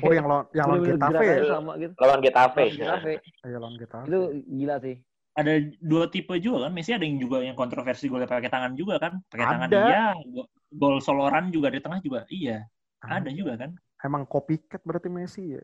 [0.00, 1.36] Oh yang lawan yang lawan Getafe ya?
[1.50, 1.92] sama gitu.
[1.98, 2.62] Lawan Getafe.
[2.62, 3.12] Lawan Getafe.
[3.42, 4.06] Iya lawan Getafe.
[4.06, 4.96] Itu gila sih.
[5.30, 6.72] Ada dua tipe juga kan.
[6.72, 9.20] Messi ada yang juga yang kontroversi golnya pakai tangan juga kan.
[9.28, 9.80] Pakai tangan Ada.
[9.84, 10.04] iya.
[10.28, 12.22] go- Gol soloran juga di tengah juga.
[12.30, 12.62] Iya.
[13.02, 13.74] Ah, Ada juga kan.
[14.00, 15.62] Emang copycat berarti Messi ya?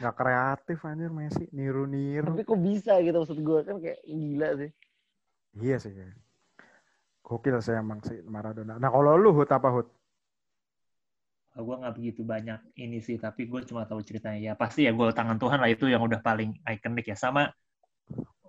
[0.00, 2.32] Gak kreatif anjir Messi, niru-niru.
[2.32, 4.70] Tapi kok bisa gitu maksud gue kan kayak gila sih.
[5.60, 5.92] Iya sih.
[7.20, 8.80] Gokil sih emang sih Maradona.
[8.80, 9.88] Nah kalau lu Hut apa Hut?
[11.60, 15.12] gue nggak begitu banyak ini sih tapi gue cuma tahu ceritanya ya pasti ya gol
[15.12, 17.52] tangan Tuhan lah itu yang udah paling ikonik ya sama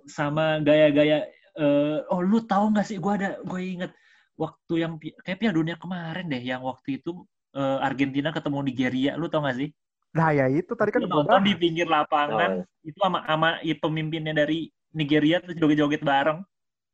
[0.08, 1.28] sama gaya-gaya
[1.58, 3.92] eh, oh lu tahu nggak sih gue ada gue inget
[4.38, 7.26] waktu yang kayak Piala Dunia kemarin deh yang waktu itu
[7.58, 9.70] eh, Argentina ketemu Nigeria lu tau gak sih
[10.12, 14.68] Nah ya itu tadi kan nonton di pinggir lapangan itu sama sama i- pemimpinnya dari
[14.92, 16.44] Nigeria terus joget-joget bareng.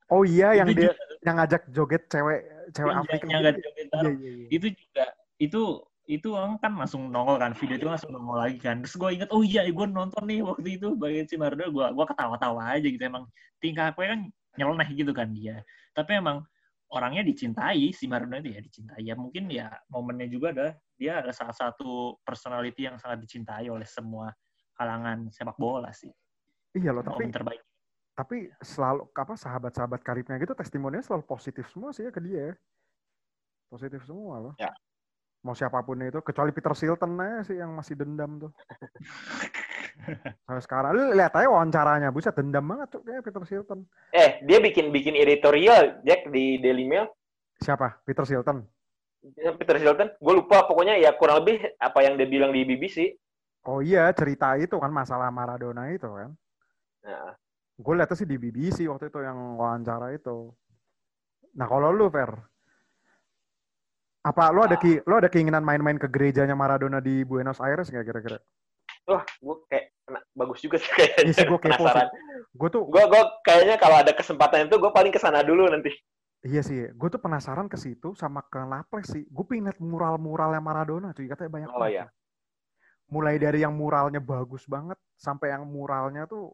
[0.07, 0.91] Oh iya yang Itu dia
[1.26, 2.39] yang ngajak joget cewek
[2.72, 3.24] cewek Yang- Afrika.
[3.26, 3.41] yang gitu.
[3.41, 4.15] nggak joget Iya bareng.
[4.22, 4.47] Iya iya.
[4.53, 5.05] itu juga
[5.38, 5.61] itu
[6.07, 8.80] itu orang kan langsung nongol kan video itu langsung nongol lagi kan.
[8.86, 12.05] Terus gue inget oh iya gue nonton nih waktu itu bagian si Maradona gue gue
[12.05, 13.01] ketawa-tawa aja gitu.
[13.01, 13.26] Emang
[13.57, 14.20] tingkah gue kan
[14.55, 15.65] nyeleneh gitu kan dia.
[15.91, 16.45] Tapi emang
[16.88, 19.01] orangnya dicintai si Maradona itu ya dicintai.
[19.03, 23.86] Ya mungkin ya momennya juga adalah dia adalah salah satu personality yang sangat dicintai oleh
[23.86, 24.34] semua
[24.74, 26.12] kalangan sepak bola sih
[26.78, 27.62] Iya loh tapi terbaik
[28.18, 32.58] tapi selalu apa sahabat-sahabat karibnya gitu testimoninya selalu positif semua sih ya ke dia.
[33.70, 34.54] Positif semua loh.
[34.58, 34.74] Ya.
[35.45, 38.52] Mau siapa pun itu kecuali Peter Shilton aja sih yang masih dendam tuh.
[40.50, 43.86] Sampai sekarang lu lihat aja wawancaranya, buset dendam banget tuh kayak Peter Shilton.
[44.10, 47.06] Eh, dia bikin bikin editorial Jack di Daily Mail.
[47.62, 48.02] Siapa?
[48.02, 48.66] Peter Shilton.
[49.59, 53.18] Peter Shilton, gue lupa pokoknya ya kurang lebih apa yang dia bilang di BBC.
[53.68, 56.32] Oh iya, cerita itu kan masalah Maradona itu kan.
[57.03, 57.36] Nah,
[57.78, 60.49] Gue lihatnya sih di BBC waktu itu yang wawancara itu.
[61.53, 62.34] Nah kalau lu Fer,
[64.26, 68.05] apa lu ada ki, lu ada keinginan main-main ke gerejanya Maradona di Buenos Aires nggak
[68.05, 68.38] kira-kira?
[69.07, 71.24] wah, gue kayak kena- bagus juga sih kayaknya.
[71.24, 71.86] Iya sih, gua kepo.
[72.59, 75.95] Gue tuh, Gue gue kayaknya kalau ada kesempatan itu gue paling ke sana dulu nanti.
[76.46, 79.24] Iya sih, gue tuh penasaran ke situ sama ke Naples sih.
[79.30, 82.06] Gue pengen liat mural-muralnya Maradona cuy, katanya banyak Oh iya.
[83.08, 86.52] Mulai dari yang muralnya bagus banget sampai yang muralnya tuh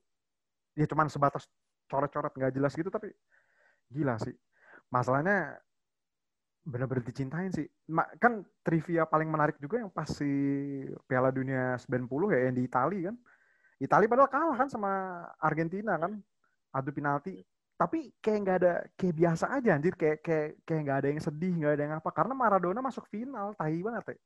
[0.77, 1.49] ya cuman sebatas
[1.89, 3.09] coret-coret nggak jelas gitu tapi
[3.89, 4.33] gila sih.
[4.93, 5.57] Masalahnya
[6.63, 7.67] bener-bener dicintain sih.
[8.21, 10.29] Kan trivia paling menarik juga yang pas si
[11.09, 13.15] Piala Dunia 90 ya yang di Itali kan.
[13.81, 14.91] Itali padahal kalah kan sama
[15.41, 16.21] Argentina kan.
[16.71, 17.41] Adu penalti.
[17.73, 21.53] Tapi kayak nggak ada kayak biasa aja anjir kayak kayak kayak nggak ada yang sedih,
[21.57, 24.17] nggak ada yang apa karena Maradona masuk final, tahi banget ya.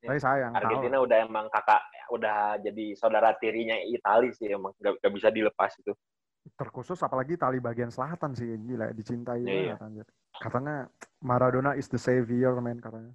[0.00, 0.52] Ya, Tapi sayang.
[0.56, 5.72] Argentina udah emang kakak udah jadi saudara tirinya Itali sih emang gak, gak bisa dilepas
[5.78, 5.94] itu.
[6.56, 10.06] terkhusus apalagi Itali bagian selatan sih gila dicintai Iya, banget anjir.
[10.40, 10.76] Katanya
[11.20, 13.12] Maradona is the savior men katanya.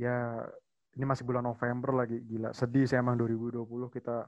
[0.00, 0.48] Ya
[0.96, 4.24] ini masih bulan November lagi gila sedih sih emang 2020 kita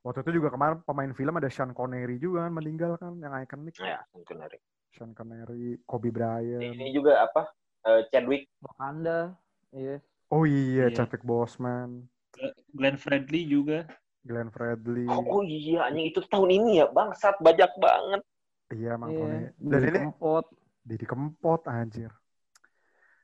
[0.00, 3.76] waktu itu juga kemarin pemain film ada Sean Connery juga kan meninggal kan yang ikonik
[3.78, 4.50] Ya, benar.
[4.90, 6.60] Sean Connery, Kobe Bryant.
[6.60, 7.46] Ini juga apa?
[7.80, 8.44] eh, Chadwick.
[8.60, 9.32] Wakanda,
[9.72, 10.04] yes.
[10.28, 10.94] Oh iya, Iya.
[10.94, 12.06] Chadwick Boseman,
[12.76, 13.88] Glenn Fredly juga
[14.20, 15.08] Glenn Fredly.
[15.08, 18.20] Oh, iya, anjing itu tahun ini ya, bangsat bajak banget.
[18.70, 19.18] Iya emang Iya.
[19.18, 19.38] Tony.
[19.58, 20.46] Dan Didi ini Kempot.
[20.84, 22.12] Didi Kempot anjir.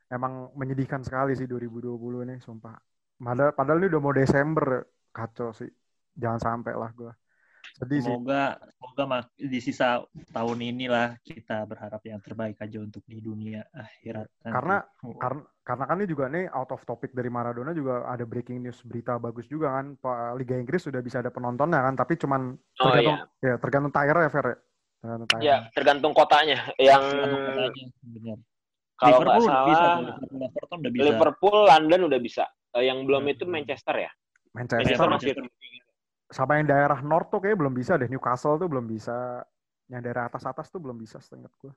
[0.06, 2.78] Emang menyedihkan sekali sih 2020 ini sumpah.
[3.18, 4.66] Padahal, padahal ini udah mau Desember
[5.12, 5.68] kacau sih.
[6.16, 7.12] Jangan sampai lah gue.
[7.76, 8.08] Sedih sih.
[8.08, 10.00] semoga semoga mak- di sisa
[10.32, 14.54] tahun inilah kita berharap yang terbaik aja untuk di dunia akhirat nanti.
[14.54, 14.76] Karena
[15.18, 18.80] karena karena kan ini juga nih out of topic dari Maradona juga ada breaking news
[18.80, 19.92] berita bagus juga kan.
[19.92, 23.44] Pak Liga Inggris sudah bisa ada penontonnya kan, tapi cuman Oh tergantung iya.
[23.44, 24.46] ya tergantung tire ya Fer.
[24.46, 24.56] ya.
[24.96, 25.42] Tergantung tire.
[25.44, 26.58] Ya, tergantung kotanya.
[26.80, 27.02] Yang
[28.00, 28.38] Benar.
[28.96, 30.16] kalau nggak bisa, salah tuh.
[30.32, 31.04] Liverpool udah bisa.
[31.04, 32.44] Liverpool, London udah bisa.
[32.72, 33.32] Eh, yang belum Hmm.
[33.36, 34.10] itu Manchester ya.
[34.56, 35.42] Manchester, Manchester Manchester.
[35.44, 35.75] masih
[36.26, 38.10] sama yang daerah North tuh kayak belum bisa deh.
[38.10, 39.42] Newcastle tuh belum bisa.
[39.86, 41.70] Yang daerah atas-atas tuh belum bisa seingat gue.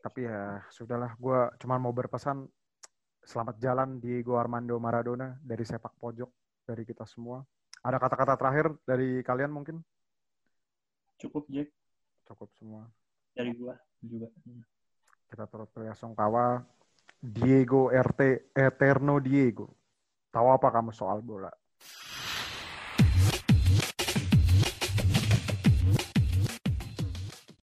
[0.00, 1.18] Tapi ya sudahlah.
[1.18, 2.46] Gue cuma mau berpesan
[3.26, 6.30] selamat jalan Diego Armando Maradona dari sepak pojok
[6.64, 7.42] dari kita semua.
[7.82, 9.80] Ada kata-kata terakhir dari kalian mungkin?
[11.20, 11.68] Cukup Jack
[12.30, 12.86] Cukup semua.
[13.34, 14.30] dari gua juga.
[15.30, 16.62] Kita turut bela sungkawa.
[17.20, 19.74] Diego RT Eterno Diego.
[20.30, 21.50] Tahu apa kamu soal bola?